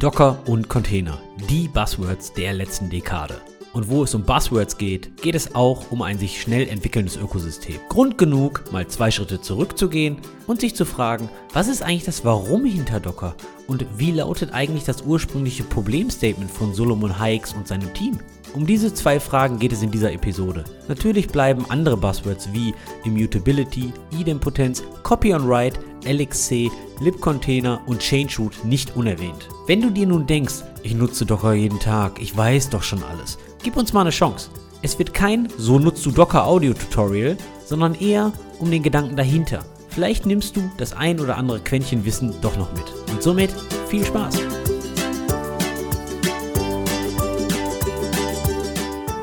[0.00, 3.38] Docker und Container, die Buzzwords der letzten Dekade.
[3.74, 7.78] Und wo es um Buzzwords geht, geht es auch um ein sich schnell entwickelndes Ökosystem.
[7.90, 10.16] Grund genug, mal zwei Schritte zurückzugehen
[10.46, 13.34] und sich zu fragen, was ist eigentlich das Warum hinter Docker
[13.66, 18.18] und wie lautet eigentlich das ursprüngliche Problemstatement von Solomon Hikes und seinem Team?
[18.54, 20.64] Um diese zwei Fragen geht es in dieser Episode.
[20.88, 22.74] Natürlich bleiben andere Buzzwords wie
[23.04, 26.70] Immutability, Idempotenz, Copy on Write, LXC,
[27.00, 29.48] Libcontainer und Changeroot nicht unerwähnt.
[29.66, 33.38] Wenn du dir nun denkst, ich nutze Docker jeden Tag, ich weiß doch schon alles,
[33.62, 34.50] gib uns mal eine Chance.
[34.82, 39.64] Es wird kein So nutzt du Docker Audio Tutorial, sondern eher um den Gedanken dahinter.
[39.90, 42.84] Vielleicht nimmst du das ein oder andere Quäntchen Wissen doch noch mit.
[43.12, 43.50] Und somit
[43.88, 44.38] viel Spaß!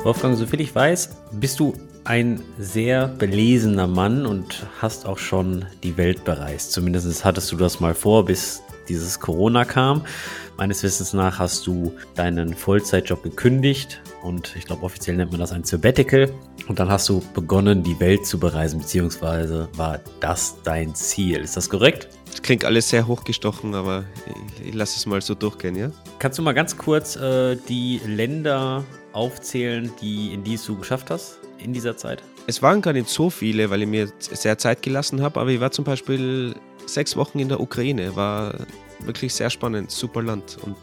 [0.07, 1.73] Wolfgang, soviel ich weiß, bist du
[2.05, 6.71] ein sehr belesener Mann und hast auch schon die Welt bereist.
[6.71, 10.05] Zumindest hattest du das mal vor, bis dieses Corona kam.
[10.55, 15.51] Meines Wissens nach hast du deinen Vollzeitjob gekündigt und ich glaube offiziell nennt man das
[15.51, 16.31] ein Sabbatical.
[16.69, 21.39] Und dann hast du begonnen, die Welt zu bereisen, beziehungsweise war das dein Ziel.
[21.39, 22.07] Ist das korrekt?
[22.31, 24.05] Das klingt alles sehr hochgestochen, aber
[24.61, 25.91] ich, ich lasse es mal so durchgehen, ja?
[26.17, 28.85] Kannst du mal ganz kurz äh, die Länder
[29.17, 32.21] aufzählen, die, in die es du geschafft hast in dieser Zeit?
[32.45, 35.59] Es waren gar nicht so viele, weil ich mir sehr Zeit gelassen habe, aber ich
[35.59, 38.55] war zum Beispiel sechs Wochen in der Ukraine, war
[38.99, 40.77] wirklich sehr spannend, super Land und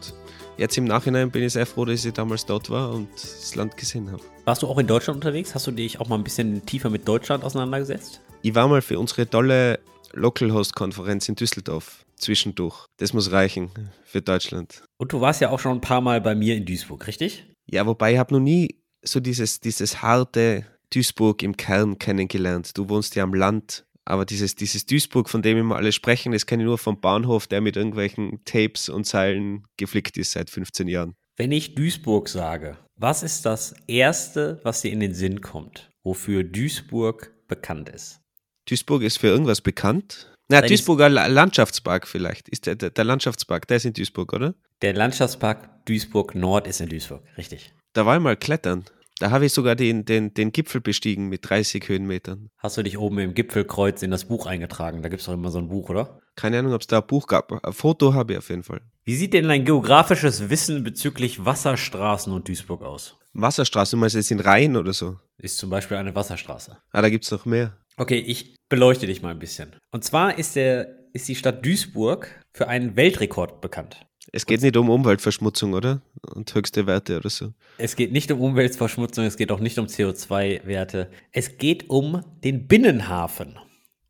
[0.57, 3.77] jetzt im Nachhinein bin ich sehr froh, dass ich damals dort war und das Land
[3.77, 4.21] gesehen habe.
[4.43, 5.55] Warst du auch in Deutschland unterwegs?
[5.55, 8.21] Hast du dich auch mal ein bisschen tiefer mit Deutschland auseinandergesetzt?
[8.41, 9.79] Ich war mal für unsere tolle
[10.13, 12.85] Local Host Konferenz in Düsseldorf zwischendurch.
[12.97, 13.71] Das muss reichen
[14.05, 14.83] für Deutschland.
[14.97, 17.54] Und du warst ja auch schon ein paar Mal bei mir in Duisburg, richtig?
[17.69, 22.77] Ja, wobei ich habe noch nie so dieses, dieses harte Duisburg im Kern kennengelernt.
[22.77, 26.45] Du wohnst ja am Land, aber dieses, dieses Duisburg, von dem immer alle sprechen, das
[26.45, 30.87] kenne ich nur vom Bahnhof, der mit irgendwelchen Tapes und Seilen geflickt ist seit 15
[30.87, 31.15] Jahren.
[31.37, 36.43] Wenn ich Duisburg sage, was ist das Erste, was dir in den Sinn kommt, wofür
[36.43, 38.21] Duisburg bekannt ist?
[38.69, 40.31] Duisburg ist für irgendwas bekannt.
[40.49, 42.47] Na, Dein Duisburger La- Landschaftspark vielleicht.
[42.49, 44.55] Ist der, der Landschaftspark, der ist in Duisburg, oder?
[44.81, 47.73] Der Landschaftspark Duisburg Nord ist in Duisburg, richtig.
[47.93, 48.85] Da war ich mal klettern.
[49.19, 52.49] Da habe ich sogar den, den, den Gipfel bestiegen mit 30 Höhenmetern.
[52.57, 55.01] Hast du dich oben im Gipfelkreuz in das Buch eingetragen?
[55.01, 56.19] Da gibt es doch immer so ein Buch, oder?
[56.35, 57.53] Keine Ahnung, ob es da ein Buch gab.
[57.65, 58.81] Ein Foto habe ich auf jeden Fall.
[59.05, 63.17] Wie sieht denn dein geografisches Wissen bezüglich Wasserstraßen und Duisburg aus?
[63.31, 65.17] Wasserstraße, du meinst jetzt in Rhein oder so?
[65.37, 66.77] Ist zum Beispiel eine Wasserstraße.
[66.91, 67.77] Ah, da gibt es noch mehr.
[67.95, 69.77] Okay, ich beleuchte dich mal ein bisschen.
[69.91, 74.04] Und zwar ist, der, ist die Stadt Duisburg für einen Weltrekord bekannt.
[74.31, 76.01] Es geht nicht um Umweltverschmutzung, oder?
[76.33, 77.53] Und höchste Werte oder so.
[77.77, 81.09] Es geht nicht um Umweltverschmutzung, es geht auch nicht um CO2-Werte.
[81.31, 83.59] Es geht um den Binnenhafen.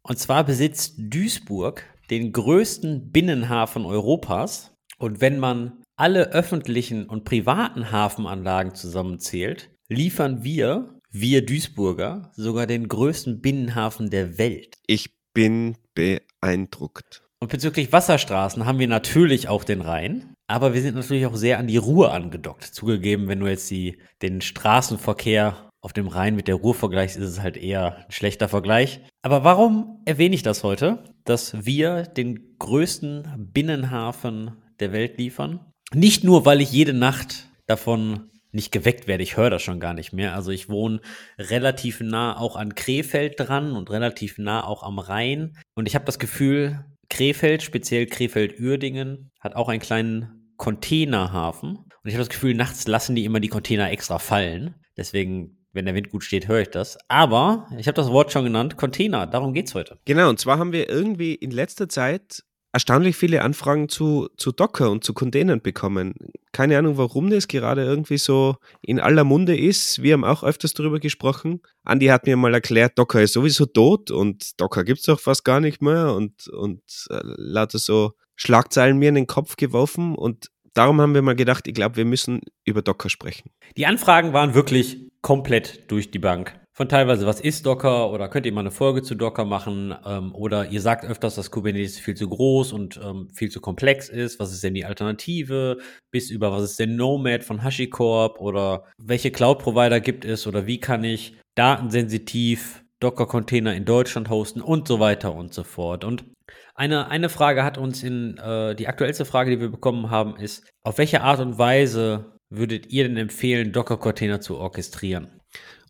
[0.02, 4.76] Und zwar besitzt Duisburg den größten Binnenhafen Europas.
[4.98, 12.88] Und wenn man alle öffentlichen und privaten Hafenanlagen zusammenzählt, liefern wir, wir Duisburger, sogar den
[12.88, 14.78] größten Binnenhafen der Welt.
[14.88, 17.25] Ich bin beeindruckt.
[17.42, 21.60] Und bezüglich Wasserstraßen haben wir natürlich auch den Rhein, aber wir sind natürlich auch sehr
[21.60, 22.64] an die Ruhr angedockt.
[22.64, 27.30] Zugegeben, wenn du jetzt die, den Straßenverkehr auf dem Rhein mit der Ruhr vergleichst, ist
[27.30, 29.02] es halt eher ein schlechter Vergleich.
[29.22, 31.04] Aber warum erwähne ich das heute?
[31.26, 35.60] Dass wir den größten Binnenhafen der Welt liefern.
[35.94, 39.94] Nicht nur, weil ich jede Nacht davon nicht geweckt werde, ich höre das schon gar
[39.94, 40.34] nicht mehr.
[40.34, 41.02] Also ich wohne
[41.38, 45.58] relativ nah auch an Krefeld dran und relativ nah auch am Rhein.
[45.76, 51.78] Und ich habe das Gefühl, Krefeld, speziell Krefeld-Uerdingen, hat auch einen kleinen Containerhafen.
[51.78, 54.76] Und ich habe das Gefühl, nachts lassen die immer die Container extra fallen.
[54.98, 56.98] Deswegen, wenn der Wind gut steht, höre ich das.
[57.08, 59.28] Aber ich habe das Wort schon genannt, Container.
[59.28, 60.00] Darum geht's heute.
[60.06, 62.44] Genau, und zwar haben wir irgendwie in letzter Zeit
[62.76, 66.14] erstaunlich viele Anfragen zu, zu Docker und zu Containern bekommen.
[66.52, 70.04] Keine Ahnung, warum das gerade irgendwie so in aller Munde ist.
[70.04, 71.62] Wir haben auch öfters darüber gesprochen.
[71.86, 75.46] Andi hat mir mal erklärt, Docker ist sowieso tot und Docker gibt es doch fast
[75.46, 80.52] gar nicht mehr und, und äh, lauter so Schlagzeilen mir in den Kopf geworfen und
[80.74, 83.52] darum haben wir mal gedacht, ich glaube, wir müssen über Docker sprechen.
[83.78, 86.60] Die Anfragen waren wirklich komplett durch die Bank.
[86.78, 90.36] Von teilweise, was ist Docker oder könnt ihr mal eine Folge zu Docker machen ähm,
[90.36, 94.42] oder ihr sagt öfters, dass Kubernetes viel zu groß und ähm, viel zu komplex ist.
[94.42, 95.78] Was ist denn die Alternative?
[96.12, 100.82] Bis über, was ist denn Nomad von HashiCorp oder welche Cloud-Provider gibt es oder wie
[100.82, 106.04] kann ich datensensitiv Docker-Container in Deutschland hosten und so weiter und so fort.
[106.04, 106.26] Und
[106.74, 110.70] eine, eine Frage hat uns in, äh, die aktuellste Frage, die wir bekommen haben, ist,
[110.84, 115.40] auf welche Art und Weise würdet ihr denn empfehlen, Docker-Container zu orchestrieren?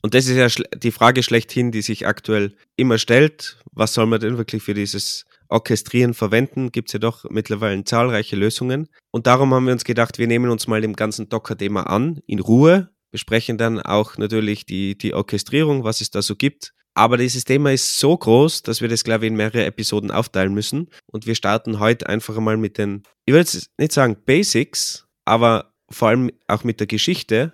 [0.05, 3.57] Und das ist ja die Frage schlechthin, die sich aktuell immer stellt.
[3.71, 8.35] Was soll man denn wirklich für dieses Orchestrieren verwenden, gibt es ja doch mittlerweile zahlreiche
[8.35, 8.87] Lösungen.
[9.09, 12.39] Und darum haben wir uns gedacht, wir nehmen uns mal dem ganzen Docker-Thema an, in
[12.39, 16.75] Ruhe, besprechen dann auch natürlich die, die Orchestrierung, was es da so gibt.
[16.93, 20.53] Aber dieses Thema ist so groß, dass wir das, glaube ich, in mehrere Episoden aufteilen
[20.53, 20.91] müssen.
[21.07, 25.73] Und wir starten heute einfach mal mit den, ich würde jetzt nicht sagen Basics, aber
[25.89, 27.53] vor allem auch mit der Geschichte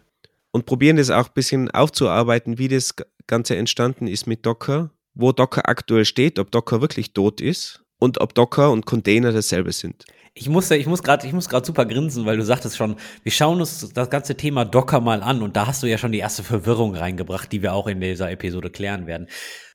[0.51, 2.95] und probieren das auch ein bisschen aufzuarbeiten, wie das
[3.27, 8.19] Ganze entstanden ist mit Docker, wo Docker aktuell steht, ob Docker wirklich tot ist und
[8.19, 10.06] ob Docker und Container dasselbe sind.
[10.33, 13.31] Ich muss, ich muss gerade, ich muss gerade super grinsen, weil du sagtest schon, wir
[13.31, 16.19] schauen uns das ganze Thema Docker mal an und da hast du ja schon die
[16.19, 19.27] erste Verwirrung reingebracht, die wir auch in dieser Episode klären werden.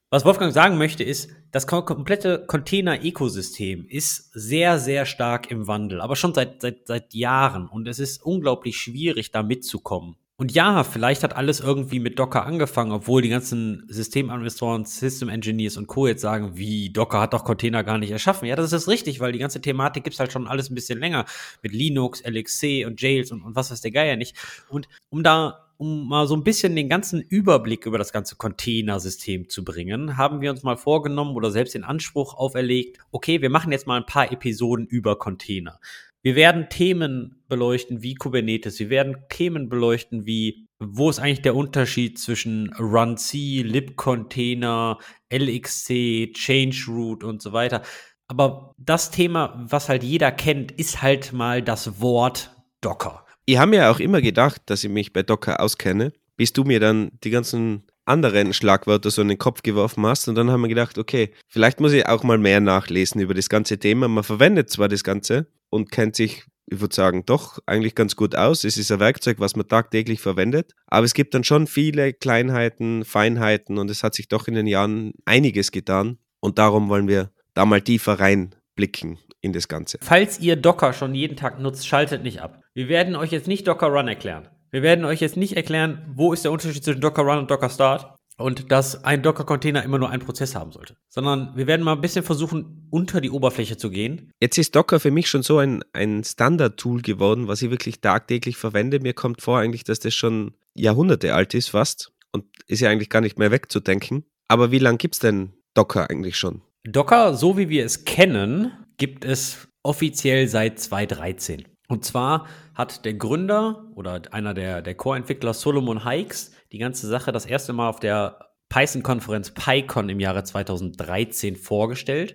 [0.08, 6.16] Was Wolfgang sagen möchte, ist, das komplette Container-Ökosystem ist sehr, sehr stark im Wandel, aber
[6.16, 7.68] schon seit, seit, seit Jahren.
[7.68, 10.16] Und es ist unglaublich schwierig, da mitzukommen.
[10.38, 15.78] Und ja, vielleicht hat alles irgendwie mit Docker angefangen, obwohl die ganzen Systemadministratoren, System Engineers
[15.78, 16.06] und Co.
[16.06, 18.46] jetzt sagen, wie Docker hat doch Container gar nicht erschaffen.
[18.46, 21.24] Ja, das ist richtig, weil die ganze Thematik gibt's halt schon alles ein bisschen länger
[21.62, 24.36] mit Linux, LXC und Jails und, und was weiß der Geier nicht.
[24.68, 29.48] Und um da um mal so ein bisschen den ganzen Überblick über das ganze Containersystem
[29.48, 33.72] zu bringen, haben wir uns mal vorgenommen oder selbst den Anspruch auferlegt, okay, wir machen
[33.72, 35.78] jetzt mal ein paar Episoden über Container.
[36.26, 38.80] Wir werden Themen beleuchten wie Kubernetes.
[38.80, 44.98] Wir werden Themen beleuchten wie, wo ist eigentlich der Unterschied zwischen runc, libcontainer,
[45.32, 47.82] LXC, changeroot und so weiter.
[48.26, 52.50] Aber das Thema, was halt jeder kennt, ist halt mal das Wort
[52.80, 53.24] Docker.
[53.44, 56.80] Ich habe mir auch immer gedacht, dass ich mich bei Docker auskenne, bis du mir
[56.80, 60.26] dann die ganzen anderen Schlagwörter so in den Kopf geworfen hast.
[60.28, 63.48] Und dann haben wir gedacht, okay, vielleicht muss ich auch mal mehr nachlesen über das
[63.48, 64.08] ganze Thema.
[64.08, 65.46] Man verwendet zwar das Ganze,
[65.76, 68.64] und kennt sich, ich würde sagen, doch eigentlich ganz gut aus.
[68.64, 70.72] Es ist ein Werkzeug, was man tagtäglich verwendet.
[70.88, 74.66] Aber es gibt dann schon viele Kleinheiten, Feinheiten und es hat sich doch in den
[74.66, 76.18] Jahren einiges getan.
[76.40, 79.98] Und darum wollen wir da mal tiefer reinblicken in das Ganze.
[80.02, 82.60] Falls ihr Docker schon jeden Tag nutzt, schaltet nicht ab.
[82.74, 84.48] Wir werden euch jetzt nicht Docker Run erklären.
[84.70, 87.70] Wir werden euch jetzt nicht erklären, wo ist der Unterschied zwischen Docker Run und Docker
[87.70, 91.92] Start und dass ein Docker-Container immer nur einen Prozess haben sollte, sondern wir werden mal
[91.92, 94.30] ein bisschen versuchen, unter die Oberfläche zu gehen.
[94.40, 98.56] Jetzt ist Docker für mich schon so ein, ein Standard-Tool geworden, was ich wirklich tagtäglich
[98.56, 99.00] verwende.
[99.00, 103.10] Mir kommt vor eigentlich, dass das schon Jahrhunderte alt ist fast und ist ja eigentlich
[103.10, 104.24] gar nicht mehr wegzudenken.
[104.48, 106.62] Aber wie lange gibt es denn Docker eigentlich schon?
[106.84, 111.64] Docker, so wie wir es kennen, gibt es offiziell seit 2013.
[111.88, 117.32] Und zwar hat der Gründer oder einer der, der Core-Entwickler Solomon Hikes die ganze Sache
[117.32, 122.34] das erste Mal auf der Python-Konferenz PyCon im Jahre 2013 vorgestellt.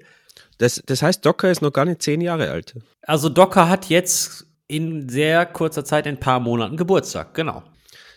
[0.57, 2.75] Das, das heißt, Docker ist noch gar nicht zehn Jahre alt.
[3.01, 7.63] Also Docker hat jetzt in sehr kurzer Zeit, in ein paar Monaten Geburtstag, genau.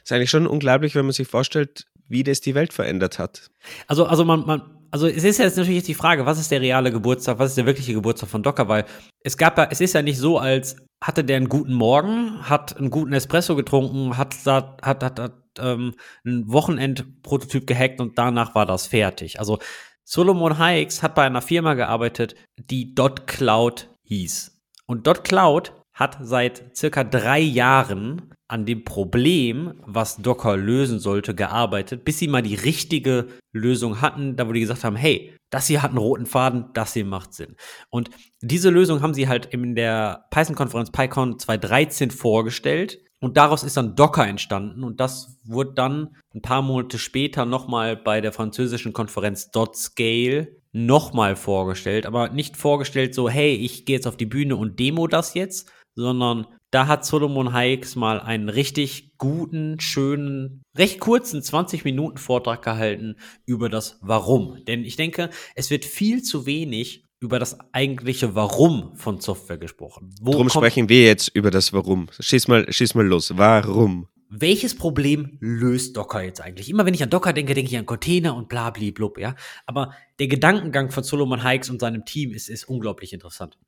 [0.02, 3.50] Ist eigentlich schon unglaublich, wenn man sich vorstellt, wie das die Welt verändert hat.
[3.88, 6.92] Also, also man, man, also es ist jetzt natürlich die Frage, was ist der reale
[6.92, 8.84] Geburtstag, was ist der wirkliche Geburtstag von Docker, weil
[9.24, 12.76] es gab ja, es ist ja nicht so, als hatte der einen guten Morgen, hat
[12.76, 18.66] einen guten Espresso getrunken, hat, hat, hat, hat ähm, ein Wochenendprototyp gehackt und danach war
[18.66, 19.38] das fertig.
[19.38, 19.58] Also
[20.04, 24.60] Solomon Hayeks hat bei einer Firma gearbeitet, die Dot Cloud hieß.
[24.86, 31.34] Und Dot Cloud hat seit circa drei Jahren an dem Problem, was Docker lösen sollte,
[31.34, 35.68] gearbeitet, bis sie mal die richtige Lösung hatten, da wo die gesagt haben, hey, das
[35.68, 37.56] hier hat einen roten Faden, das hier macht Sinn.
[37.90, 38.10] Und
[38.42, 43.96] diese Lösung haben sie halt in der Python-Konferenz PyCon 2013 vorgestellt und daraus ist dann
[43.96, 49.50] Docker entstanden und das wurde dann ein paar Monate später nochmal bei der französischen Konferenz
[49.74, 54.78] .scale nochmal vorgestellt, aber nicht vorgestellt so, hey, ich gehe jetzt auf die Bühne und
[54.78, 61.40] demo das jetzt, sondern da hat Solomon Hayeks mal einen richtig guten, schönen, recht kurzen
[61.40, 63.16] 20 Minuten Vortrag gehalten
[63.46, 64.64] über das Warum.
[64.66, 70.14] Denn ich denke, es wird viel zu wenig über das eigentliche Warum von Software gesprochen.
[70.20, 72.08] Wo Darum sprechen wir jetzt über das Warum.
[72.20, 73.32] Schieß mal, schieß mal los.
[73.36, 74.08] Warum?
[74.28, 76.68] Welches Problem löst Docker jetzt eigentlich?
[76.68, 79.36] Immer wenn ich an Docker denke, denke ich an Container und bla blub, ja.
[79.64, 83.58] Aber der Gedankengang von Solomon Hikes und seinem Team ist, ist unglaublich interessant.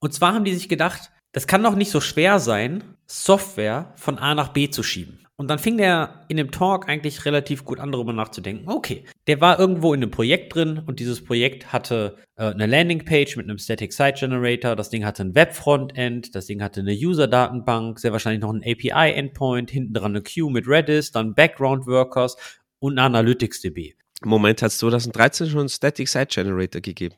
[0.00, 4.18] Und zwar haben die sich gedacht, das kann doch nicht so schwer sein, Software von
[4.18, 5.23] A nach B zu schieben.
[5.36, 8.68] Und dann fing der in dem Talk eigentlich relativ gut an, darüber nachzudenken.
[8.68, 13.36] Okay, der war irgendwo in einem Projekt drin und dieses Projekt hatte äh, eine Landingpage
[13.36, 14.76] mit einem Static Site Generator.
[14.76, 19.72] Das Ding hatte ein Web-Frontend, das Ding hatte eine User-Datenbank, sehr wahrscheinlich noch ein API-Endpoint,
[19.72, 22.36] hinten dran eine Queue mit Redis, dann Background-Workers
[22.78, 23.94] und eine Analytics-DB.
[24.22, 27.16] Moment, hat es 2013 schon einen Static Site Generator gegeben?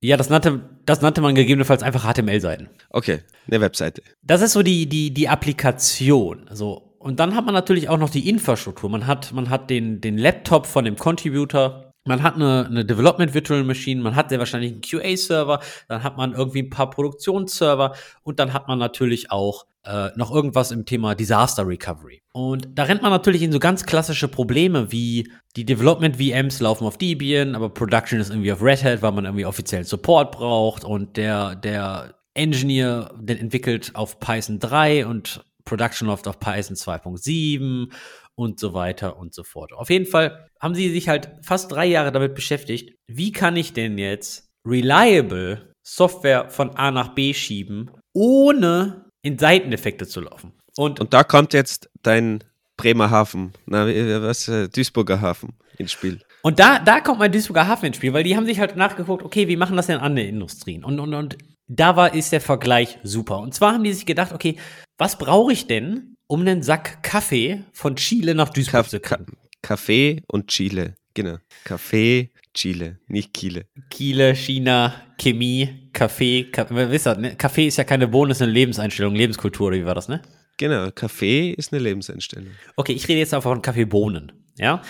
[0.00, 2.68] Ja, das nannte, das nannte man gegebenenfalls einfach HTML-Seiten.
[2.90, 4.02] Okay, eine Webseite.
[4.22, 6.50] Das ist so die, die, die Applikation.
[6.52, 6.93] So.
[7.04, 8.88] Und dann hat man natürlich auch noch die Infrastruktur.
[8.88, 13.34] Man hat, man hat den, den Laptop von dem Contributor, man hat eine, eine Development
[13.34, 17.94] Virtual Machine, man hat sehr wahrscheinlich einen QA-Server, dann hat man irgendwie ein paar Produktionsserver.
[18.22, 22.22] Und dann hat man natürlich auch äh, noch irgendwas im Thema Disaster Recovery.
[22.32, 26.86] Und da rennt man natürlich in so ganz klassische Probleme wie die Development VMs laufen
[26.86, 30.84] auf Debian, aber Production ist irgendwie auf Red Hat, weil man irgendwie offiziellen Support braucht.
[30.84, 37.92] Und der, der Engineer, der entwickelt auf Python 3 und Production läuft auf Python 2.7
[38.34, 39.72] und so weiter und so fort.
[39.72, 43.72] Auf jeden Fall haben sie sich halt fast drei Jahre damit beschäftigt, wie kann ich
[43.72, 50.52] denn jetzt reliable Software von A nach B schieben, ohne in Seiteneffekte zu laufen.
[50.76, 52.42] Und, und da kommt jetzt dein
[52.76, 53.86] Bremerhaven, na,
[54.22, 56.20] was, äh, Duisburger Hafen ins Spiel.
[56.42, 59.22] Und da, da kommt mein Duisburger Hafen ins Spiel, weil die haben sich halt nachgeguckt,
[59.22, 60.84] okay, wie machen das denn andere Industrien?
[60.84, 63.38] Und, und, und da war, ist der Vergleich super.
[63.38, 64.58] Und zwar haben die sich gedacht, okay,
[64.98, 69.36] was brauche ich denn, um einen Sack Kaffee von Chile nach Duisburg Ka zu kriegen.
[69.62, 71.38] Kaffee und Chile, genau.
[71.64, 73.66] Kaffee, Chile, nicht Chile.
[73.90, 76.44] Chile, China, Chemie, Kaffee.
[76.44, 77.36] Ka wisst ihr, ne?
[77.36, 80.22] Kaffee ist ja keine Bohne, ist eine Lebenseinstellung, Lebenskultur, oder wie war das, ne?
[80.58, 82.52] Genau, Kaffee ist eine Lebenseinstellung.
[82.76, 84.82] Okay, ich rede jetzt einfach von Kaffeebohnen, ja?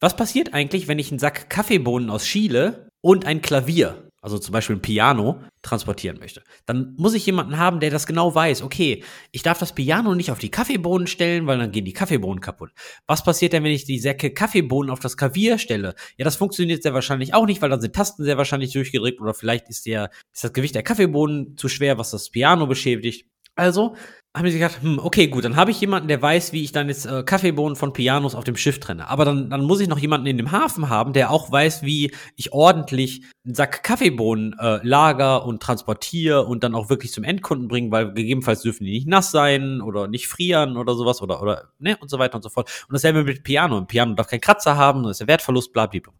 [0.00, 4.52] Was passiert eigentlich, wenn ich einen Sack Kaffeebohnen aus Chile und ein Klavier also zum
[4.52, 6.42] Beispiel ein Piano, transportieren möchte.
[6.66, 8.62] Dann muss ich jemanden haben, der das genau weiß.
[8.62, 12.40] Okay, ich darf das Piano nicht auf die Kaffeebohnen stellen, weil dann gehen die Kaffeebohnen
[12.40, 12.70] kaputt.
[13.06, 15.94] Was passiert denn, wenn ich die Säcke Kaffeebohnen auf das Klavier stelle?
[16.16, 19.34] Ja, das funktioniert sehr wahrscheinlich auch nicht, weil dann sind Tasten sehr wahrscheinlich durchgedrückt oder
[19.34, 23.26] vielleicht ist, der, ist das Gewicht der Kaffeebohnen zu schwer, was das Piano beschädigt.
[23.54, 23.96] Also
[24.36, 26.88] haben sich gedacht, hm, okay, gut, dann habe ich jemanden, der weiß, wie ich dann
[26.88, 29.08] jetzt äh, Kaffeebohnen von Pianos auf dem Schiff trenne.
[29.08, 32.12] Aber dann, dann muss ich noch jemanden in dem Hafen haben, der auch weiß, wie
[32.36, 37.66] ich ordentlich einen Sack Kaffeebohnen äh, lager und transportiere und dann auch wirklich zum Endkunden
[37.66, 41.72] bringen, weil gegebenenfalls dürfen die nicht nass sein oder nicht frieren oder sowas oder, oder,
[41.80, 42.70] ne, und so weiter und so fort.
[42.88, 43.78] Und dasselbe mit Piano.
[43.78, 46.12] Ein Piano darf keinen Kratzer haben, das ist der Wertverlust, bla, bla, bla.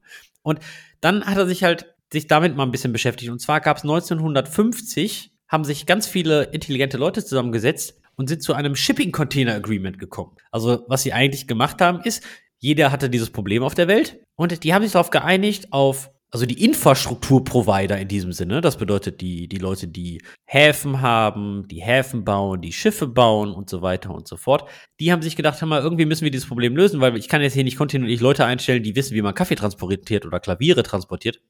[0.43, 0.59] Und
[1.01, 3.31] dann hat er sich halt sich damit mal ein bisschen beschäftigt.
[3.31, 8.55] Und zwar gab es 1950 haben sich ganz viele intelligente Leute zusammengesetzt, und sind zu
[8.55, 10.37] einem Shipping Container Agreement gekommen.
[10.51, 12.25] Also was sie eigentlich gemacht haben, ist,
[12.59, 16.47] jeder hatte dieses Problem auf der Welt und die haben sich darauf geeinigt, auf also
[16.47, 22.25] die Infrastrukturprovider in diesem Sinne, das bedeutet die, die Leute, die Häfen haben, die Häfen
[22.25, 24.69] bauen, die Schiffe bauen und so weiter und so fort,
[25.01, 27.55] die haben sich gedacht, mal, irgendwie müssen wir dieses Problem lösen, weil ich kann jetzt
[27.55, 31.41] hier nicht kontinuierlich Leute einstellen, die wissen, wie man Kaffee transportiert oder Klaviere transportiert.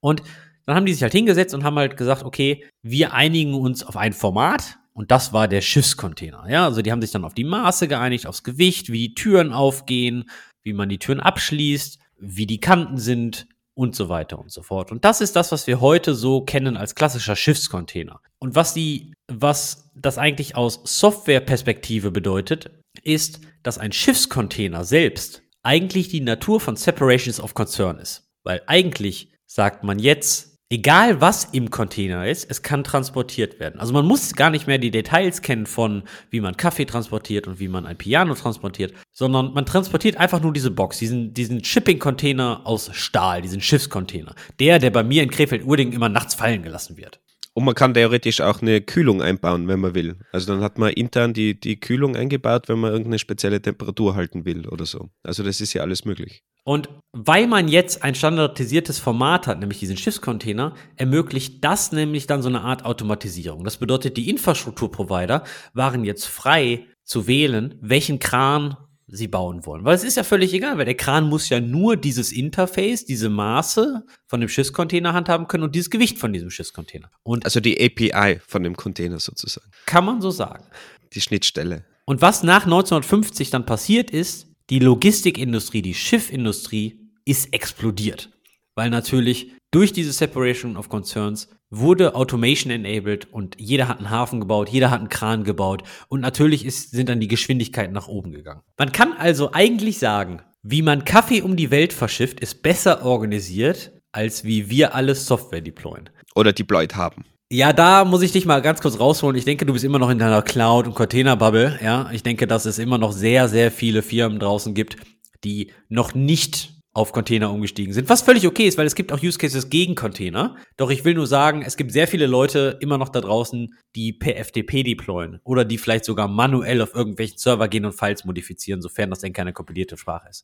[0.00, 0.22] Und
[0.66, 3.96] dann haben die sich halt hingesetzt und haben halt gesagt, okay, wir einigen uns auf
[3.96, 6.46] ein Format, und das war der Schiffscontainer.
[6.48, 9.52] Ja, also die haben sich dann auf die Maße geeinigt, aufs Gewicht, wie die Türen
[9.52, 10.30] aufgehen,
[10.62, 14.90] wie man die Türen abschließt, wie die Kanten sind und so weiter und so fort.
[14.90, 18.22] Und das ist das, was wir heute so kennen als klassischer Schiffscontainer.
[18.38, 22.70] Und was die, was das eigentlich aus Softwareperspektive bedeutet,
[23.02, 28.30] ist, dass ein Schiffscontainer selbst eigentlich die Natur von Separations of Concern ist.
[28.44, 33.80] Weil eigentlich sagt man jetzt, egal was im Container ist, es kann transportiert werden.
[33.80, 37.60] Also man muss gar nicht mehr die Details kennen von, wie man Kaffee transportiert und
[37.60, 42.62] wie man ein Piano transportiert, sondern man transportiert einfach nur diese Box, diesen, diesen Shipping-Container
[42.64, 44.34] aus Stahl, diesen Schiffscontainer.
[44.58, 47.20] Der, der bei mir in Krefeld-Urding immer nachts fallen gelassen wird.
[47.56, 50.18] Und man kann theoretisch auch eine Kühlung einbauen, wenn man will.
[50.30, 54.44] Also dann hat man intern die, die Kühlung eingebaut, wenn man irgendeine spezielle Temperatur halten
[54.44, 55.08] will oder so.
[55.22, 56.42] Also das ist ja alles möglich.
[56.64, 62.42] Und weil man jetzt ein standardisiertes Format hat, nämlich diesen Schiffscontainer, ermöglicht das nämlich dann
[62.42, 63.64] so eine Art Automatisierung.
[63.64, 68.76] Das bedeutet, die Infrastrukturprovider waren jetzt frei zu wählen, welchen Kran
[69.08, 69.84] sie bauen wollen.
[69.84, 73.28] Weil es ist ja völlig egal, weil der Kran muss ja nur dieses Interface, diese
[73.28, 77.10] Maße von dem Schiffscontainer handhaben können und dieses Gewicht von diesem Schiffscontainer.
[77.22, 79.70] Und also die API von dem Container sozusagen.
[79.86, 80.64] Kann man so sagen.
[81.12, 81.84] Die Schnittstelle.
[82.04, 88.30] Und was nach 1950 dann passiert ist, die Logistikindustrie, die Schiffindustrie ist explodiert.
[88.74, 94.40] Weil natürlich durch diese Separation of Concerns wurde Automation enabled und jeder hat einen Hafen
[94.40, 98.32] gebaut, jeder hat einen Kran gebaut und natürlich ist, sind dann die Geschwindigkeiten nach oben
[98.32, 98.62] gegangen.
[98.78, 103.92] Man kann also eigentlich sagen, wie man Kaffee um die Welt verschifft, ist besser organisiert,
[104.12, 106.10] als wie wir alles Software deployen.
[106.34, 107.24] Oder deployed haben.
[107.50, 109.36] Ja, da muss ich dich mal ganz kurz rausholen.
[109.36, 111.78] Ich denke, du bist immer noch in deiner Cloud- und Container-Bubble.
[111.82, 114.96] Ja, ich denke, dass es immer noch sehr, sehr viele Firmen draußen gibt,
[115.44, 118.08] die noch nicht auf Container umgestiegen sind.
[118.08, 120.56] Was völlig okay ist, weil es gibt auch Use Cases gegen Container.
[120.78, 124.14] Doch ich will nur sagen, es gibt sehr viele Leute immer noch da draußen, die
[124.14, 128.80] per FTP deployen oder die vielleicht sogar manuell auf irgendwelchen Server gehen und Files modifizieren,
[128.80, 130.42] sofern das denn keine kompilierte Sprache ist.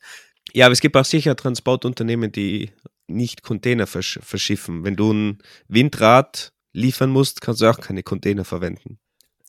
[0.52, 2.70] Ja, aber es gibt auch sicher Transportunternehmen, die
[3.06, 4.84] nicht Container versch verschiffen.
[4.84, 8.98] Wenn du ein Windrad liefern musst, kannst du auch keine Container verwenden.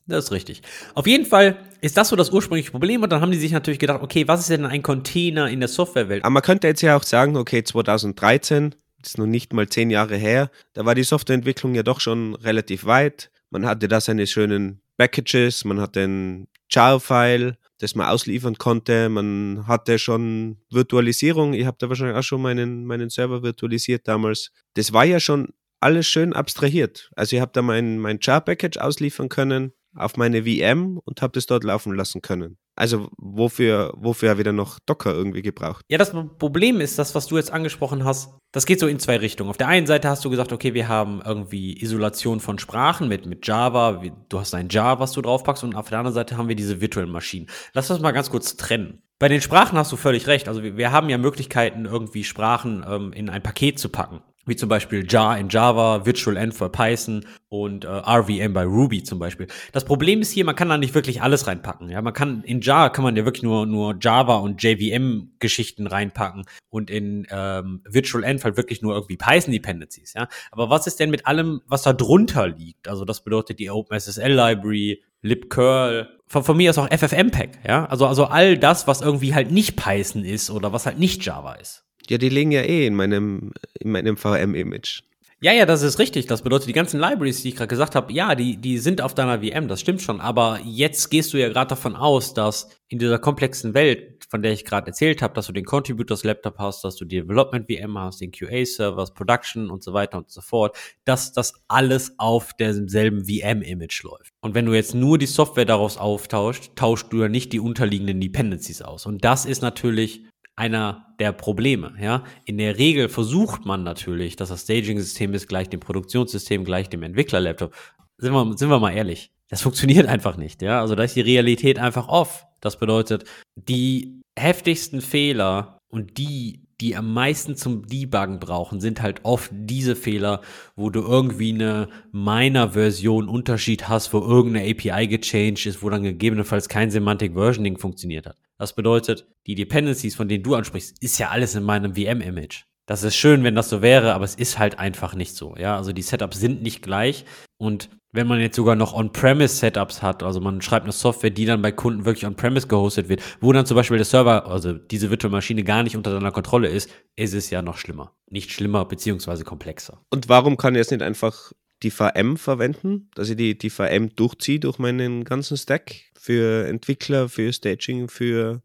[0.05, 0.61] Das ist richtig.
[0.95, 3.79] Auf jeden Fall ist das so das ursprüngliche Problem und dann haben die sich natürlich
[3.79, 6.23] gedacht, okay, was ist denn ein Container in der Softwarewelt?
[6.23, 9.89] Aber man könnte jetzt ja auch sagen, okay, 2013, das ist noch nicht mal zehn
[9.89, 13.31] Jahre her, da war die Softwareentwicklung ja doch schon relativ weit.
[13.49, 19.09] Man hatte da seine schönen Packages, man hatte ein Jar-File, das man ausliefern konnte.
[19.09, 21.53] Man hatte schon Virtualisierung.
[21.53, 24.51] Ich habe da wahrscheinlich auch schon meinen, meinen Server virtualisiert damals.
[24.75, 27.11] Das war ja schon alles schön abstrahiert.
[27.15, 31.45] Also ich habe da mein, mein Jar-Package ausliefern können auf meine VM und habe das
[31.45, 32.57] dort laufen lassen können.
[32.75, 35.85] Also wofür, wofür wieder noch Docker irgendwie gebraucht?
[35.89, 39.17] Ja, das Problem ist, das, was du jetzt angesprochen hast, das geht so in zwei
[39.17, 39.51] Richtungen.
[39.51, 43.27] Auf der einen Seite hast du gesagt, okay, wir haben irgendwie Isolation von Sprachen mit,
[43.27, 46.47] mit Java, du hast ein Jar, was du draufpackst, und auf der anderen Seite haben
[46.47, 47.47] wir diese virtuellen Maschinen.
[47.73, 49.03] Lass das mal ganz kurz trennen.
[49.19, 50.47] Bei den Sprachen hast du völlig recht.
[50.47, 54.55] Also wir, wir haben ja Möglichkeiten, irgendwie Sprachen ähm, in ein Paket zu packen wie
[54.55, 59.19] zum Beispiel Jar in Java, Virtual Env für Python und äh, RVM bei Ruby zum
[59.19, 59.47] Beispiel.
[59.71, 61.89] Das Problem ist hier, man kann da nicht wirklich alles reinpacken.
[61.89, 65.87] Ja, man kann in Jar kann man ja wirklich nur nur Java und JVM Geschichten
[65.87, 70.13] reinpacken und in ähm, Virtual Env halt wirklich nur irgendwie Python Dependencies.
[70.13, 72.87] Ja, aber was ist denn mit allem, was da drunter liegt?
[72.87, 77.59] Also das bedeutet die OpenSSL Library, libcurl, von, von mir ist auch FFmpeg.
[77.65, 81.23] Ja, also also all das, was irgendwie halt nicht Python ist oder was halt nicht
[81.23, 81.85] Java ist.
[82.09, 85.01] Ja, die liegen ja eh in meinem, in meinem VM-Image.
[85.43, 86.25] Ja, ja, das ist richtig.
[86.27, 89.13] Das bedeutet, die ganzen Libraries, die ich gerade gesagt habe, ja, die, die sind auf
[89.13, 90.21] deiner VM, das stimmt schon.
[90.21, 94.53] Aber jetzt gehst du ja gerade davon aus, dass in dieser komplexen Welt, von der
[94.53, 97.99] ich gerade erzählt habe, dass du den Contributors Laptop hast, dass du die Development VM
[97.99, 103.25] hast, den QA-Server, Production und so weiter und so fort, dass das alles auf demselben
[103.25, 104.31] VM-Image läuft.
[104.39, 108.21] Und wenn du jetzt nur die Software daraus auftauscht, tauscht du ja nicht die unterliegenden
[108.21, 109.05] Dependencies aus.
[109.05, 110.23] Und das ist natürlich
[110.55, 111.93] einer der Probleme.
[111.99, 112.23] Ja?
[112.45, 117.03] In der Regel versucht man natürlich, dass das Staging-System ist gleich dem Produktionssystem, gleich dem
[117.03, 117.73] Entwickler-Laptop.
[118.17, 119.31] Sind wir, sind wir mal ehrlich.
[119.49, 120.61] Das funktioniert einfach nicht.
[120.61, 120.81] Ja?
[120.81, 122.45] Also da ist die Realität einfach off.
[122.61, 129.21] Das bedeutet, die heftigsten Fehler und die, die am meisten zum Debuggen brauchen, sind halt
[129.23, 130.41] oft diese Fehler,
[130.75, 136.69] wo du irgendwie eine Minor-Version Unterschied hast, wo irgendeine API gechanged ist, wo dann gegebenenfalls
[136.69, 138.37] kein Semantic Versioning funktioniert hat.
[138.59, 142.63] Das bedeutet, die Dependencies, von denen du ansprichst, ist ja alles in meinem VM-Image.
[142.85, 145.55] Das ist schön, wenn das so wäre, aber es ist halt einfach nicht so.
[145.57, 147.23] Ja, also die Setups sind nicht gleich.
[147.57, 151.61] Und wenn man jetzt sogar noch On-Premise-Setups hat, also man schreibt eine Software, die dann
[151.61, 155.31] bei Kunden wirklich On-Premise gehostet wird, wo dann zum Beispiel der Server, also diese virtuelle
[155.31, 158.13] Maschine gar nicht unter deiner Kontrolle ist, ist es ja noch schlimmer.
[158.29, 160.03] Nicht schlimmer, beziehungsweise komplexer.
[160.09, 164.59] Und warum kann jetzt nicht einfach die VM verwenden, dass ich die, die VM durchziehe
[164.59, 168.61] durch meinen ganzen Stack für Entwickler, für Staging, für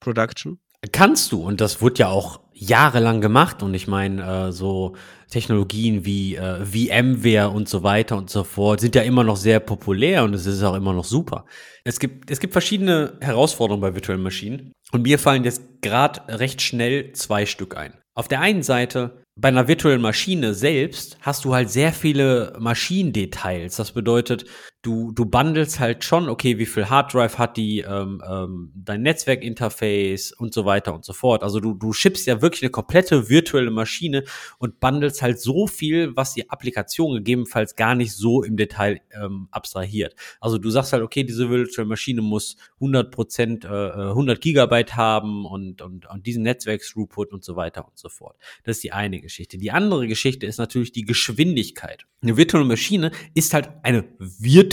[0.00, 0.58] Production?
[0.92, 3.62] Kannst du, und das wurde ja auch jahrelang gemacht.
[3.62, 4.94] Und ich meine, äh, so
[5.30, 9.60] Technologien wie äh, VMware und so weiter und so fort sind ja immer noch sehr
[9.60, 11.44] populär und es ist auch immer noch super.
[11.84, 14.72] Es gibt, es gibt verschiedene Herausforderungen bei virtuellen Maschinen.
[14.90, 17.92] Und mir fallen jetzt gerade recht schnell zwei Stück ein.
[18.14, 23.76] Auf der einen Seite bei einer virtuellen Maschine selbst hast du halt sehr viele Maschinendetails.
[23.76, 24.44] Das bedeutet,
[24.82, 30.32] du, du bundelst halt schon, okay, wie viel Harddrive hat die, ähm, ähm, dein Netzwerkinterface
[30.32, 31.42] und so weiter und so fort.
[31.42, 34.22] Also du, du schippst ja wirklich eine komplette virtuelle Maschine
[34.58, 39.48] und bundelst halt so viel, was die Applikation gegebenenfalls gar nicht so im Detail ähm,
[39.50, 40.14] abstrahiert.
[40.40, 45.44] Also du sagst halt, okay, diese virtuelle Maschine muss 100 Prozent, äh, 100 Gigabyte haben
[45.44, 48.36] und, und, und diesen Netzwerk-Throughput und so weiter und so fort.
[48.62, 49.58] Das ist die eine Geschichte.
[49.58, 52.06] Die andere Geschichte ist natürlich die Geschwindigkeit.
[52.22, 54.67] Eine virtuelle Maschine ist halt eine virtuelle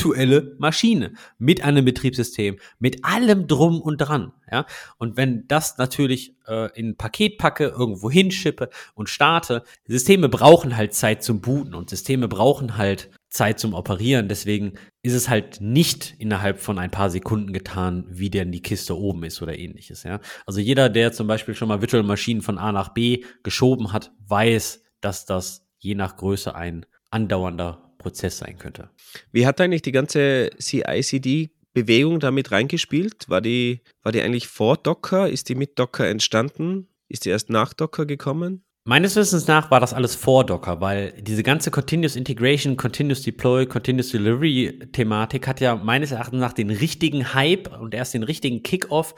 [0.58, 4.34] Maschine mit einem Betriebssystem, mit allem drum und dran.
[4.52, 4.66] Ja?
[4.98, 10.76] Und wenn das natürlich äh, in ein Paket packe, irgendwo hinschippe und starte, Systeme brauchen
[10.76, 14.28] halt Zeit zum Booten und Systeme brauchen halt Zeit zum Operieren.
[14.28, 18.98] Deswegen ist es halt nicht innerhalb von ein paar Sekunden getan, wie denn die Kiste
[18.98, 20.04] oben ist oder ähnliches.
[20.04, 20.20] Ja?
[20.46, 24.12] Also jeder, der zum Beispiel schon mal Virtual Maschinen von A nach B geschoben hat,
[24.28, 28.90] weiß, dass das je nach Größe ein andauernder Prozess sein könnte.
[29.32, 33.28] Wie hat eigentlich die ganze CI-CD-Bewegung damit reingespielt?
[33.30, 35.28] War die, war die eigentlich vor Docker?
[35.28, 36.88] Ist die mit Docker entstanden?
[37.10, 38.64] Ist die erst nach Docker gekommen?
[38.84, 43.66] Meines Wissens nach war das alles vor Docker, weil diese ganze Continuous Integration, Continuous Deploy,
[43.66, 48.62] Continuous Delivery Thematik hat ja meines Erachtens nach den richtigen Hype und erst den richtigen
[48.62, 49.16] Kickoff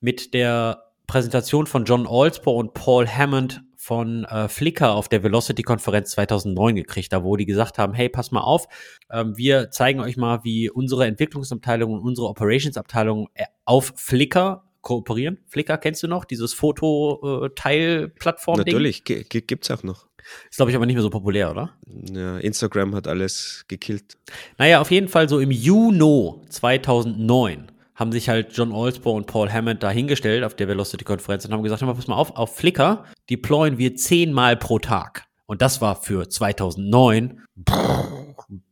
[0.00, 6.10] mit der Präsentation von John Alspo und Paul Hammond von äh, Flickr auf der Velocity-Konferenz
[6.10, 8.66] 2009 gekriegt, da wo die gesagt haben, hey, pass mal auf,
[9.12, 15.38] ähm, wir zeigen euch mal, wie unsere Entwicklungsabteilung und unsere Operationsabteilung äh, auf Flickr kooperieren.
[15.46, 18.58] Flickr kennst du noch, dieses Foto-Teil-Plattform?
[18.58, 20.08] Natürlich, gibt es auch noch.
[20.50, 21.70] Ist, glaube ich, aber nicht mehr so populär, oder?
[22.12, 24.16] Ja, Instagram hat alles gekillt.
[24.58, 29.50] Naja, auf jeden Fall so im Juni 2009 haben sich halt John Olsbo und Paul
[29.50, 33.78] Hammond da hingestellt auf der Velocity-Konferenz und haben gesagt, pass mal auf, auf Flickr deployen
[33.78, 35.24] wir zehnmal pro Tag.
[35.46, 37.42] Und das war für 2009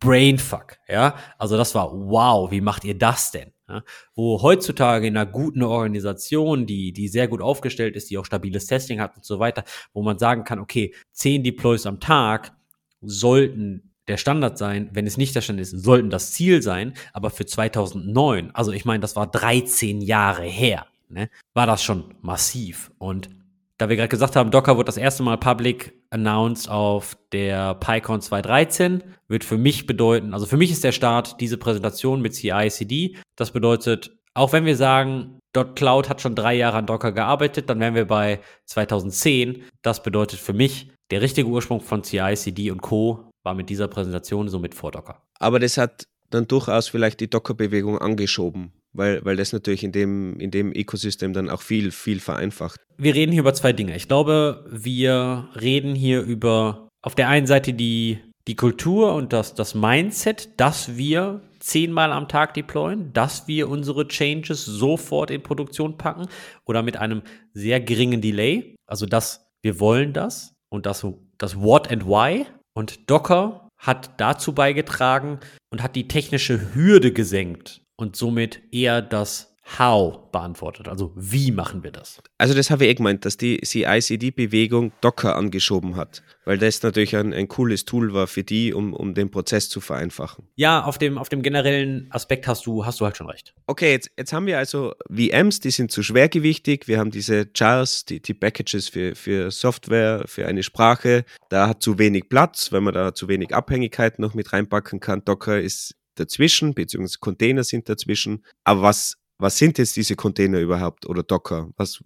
[0.01, 1.17] Brainfuck, ja.
[1.39, 3.53] Also das war wow, wie macht ihr das denn?
[3.69, 3.83] Ja?
[4.15, 8.67] Wo heutzutage in einer guten Organisation, die, die sehr gut aufgestellt ist, die auch stabiles
[8.67, 12.53] Testing hat und so weiter, wo man sagen kann, okay, zehn Deploys am Tag
[13.01, 17.31] sollten der Standard sein, wenn es nicht der Standard ist, sollten das Ziel sein, aber
[17.31, 22.91] für 2009, also ich meine, das war 13 Jahre her, ne, war das schon massiv
[22.99, 23.31] und
[23.79, 28.21] da wir gerade gesagt haben, Docker wird das erste Mal public announced auf der PyCon
[28.21, 33.17] 2013, wird für mich bedeuten, also für mich ist der Start diese Präsentation mit CI/CD.
[33.35, 35.41] Das bedeutet, auch wenn wir sagen,
[35.75, 39.65] .cloud hat schon drei Jahre an Docker gearbeitet, dann wären wir bei 2010.
[39.83, 43.31] Das bedeutet für mich, der richtige Ursprung von CI/CD und Co.
[43.45, 45.23] war mit dieser Präsentation somit vor Docker.
[45.39, 50.39] Aber das hat dann durchaus vielleicht die Docker-Bewegung angeschoben weil, weil das natürlich in dem,
[50.41, 52.81] in dem Ökosystem dann auch viel, viel vereinfacht.
[52.97, 53.95] Wir reden hier über zwei Dinge.
[53.97, 59.55] Ich glaube, wir reden hier über auf der einen Seite die, die Kultur und das,
[59.55, 65.99] das Mindset, dass wir zehnmal am Tag deployen, dass wir unsere Changes sofort in Produktion
[65.99, 66.29] packen
[66.65, 68.77] oder mit einem sehr geringen Delay.
[68.87, 72.47] Also, dass wir wollen das und das, das What and Why.
[72.75, 75.39] Und Docker hat dazu beigetragen
[75.71, 80.89] und hat die technische Hürde gesenkt, und somit eher das How beantwortet.
[80.89, 82.23] Also wie machen wir das?
[82.39, 87.17] Also das habe ich eh gemeint, dass die CICD-Bewegung Docker angeschoben hat, weil das natürlich
[87.17, 90.47] ein, ein cooles Tool war für die, um, um den Prozess zu vereinfachen.
[90.57, 93.55] Ja, auf dem, auf dem generellen Aspekt hast du, hast du halt schon recht.
[93.67, 96.87] Okay, jetzt, jetzt haben wir also VMs, die sind zu schwergewichtig.
[96.87, 101.25] Wir haben diese Jars, die, die Packages für, für Software, für eine Sprache.
[101.49, 105.25] Da hat zu wenig Platz, weil man da zu wenig Abhängigkeit noch mit reinpacken kann.
[105.25, 108.45] Docker ist dazwischen, beziehungsweise Container sind dazwischen.
[108.63, 111.69] Aber was, was sind jetzt diese Container überhaupt oder Docker?
[111.77, 112.03] Was,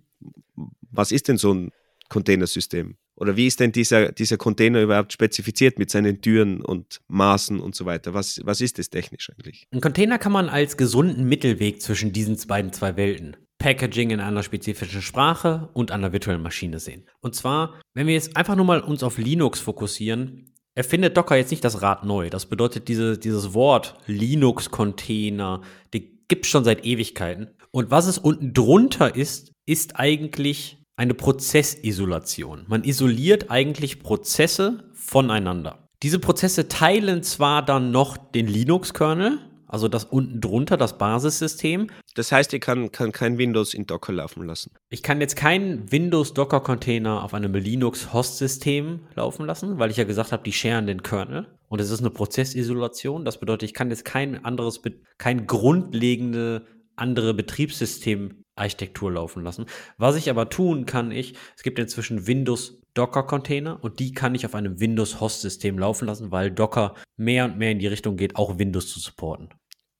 [0.90, 1.70] was ist denn so ein
[2.08, 2.96] Containersystem?
[3.14, 7.76] Oder wie ist denn dieser, dieser Container überhaupt spezifiziert mit seinen Türen und Maßen und
[7.76, 8.12] so weiter?
[8.12, 9.68] Was, was ist das technisch eigentlich?
[9.72, 14.42] Ein Container kann man als gesunden Mittelweg zwischen diesen beiden zwei Welten, Packaging in einer
[14.42, 17.04] spezifischen Sprache und einer virtuellen Maschine sehen.
[17.20, 21.52] Und zwar, wenn wir jetzt einfach nur mal uns auf Linux fokussieren, erfindet Docker jetzt
[21.52, 22.30] nicht das Rad neu.
[22.30, 25.62] Das bedeutet, diese, dieses Wort Linux-Container,
[25.94, 27.48] die gibt es schon seit Ewigkeiten.
[27.70, 32.64] Und was es unten drunter ist, ist eigentlich eine Prozessisolation.
[32.68, 35.86] Man isoliert eigentlich Prozesse voneinander.
[36.02, 41.88] Diese Prozesse teilen zwar dann noch den Linux-Kernel, also das unten drunter, das Basissystem.
[42.14, 44.72] Das heißt, ihr kann, kann kein Windows in Docker laufen lassen.
[44.90, 50.42] Ich kann jetzt keinen Windows-Docker-Container auf einem Linux-Host-System laufen lassen, weil ich ja gesagt habe,
[50.42, 51.46] die scheren den Kernel.
[51.68, 53.24] Und es ist eine Prozessisolation.
[53.24, 54.80] Das bedeutet, ich kann jetzt kein anderes,
[55.18, 59.66] kein grundlegende andere Betriebssystem-Architektur laufen lassen.
[59.96, 64.44] Was ich aber tun kann, ich, es gibt inzwischen Windows Docker-Container und die kann ich
[64.44, 68.58] auf einem Windows-Host-System laufen lassen, weil Docker mehr und mehr in die Richtung geht, auch
[68.58, 69.50] Windows zu supporten.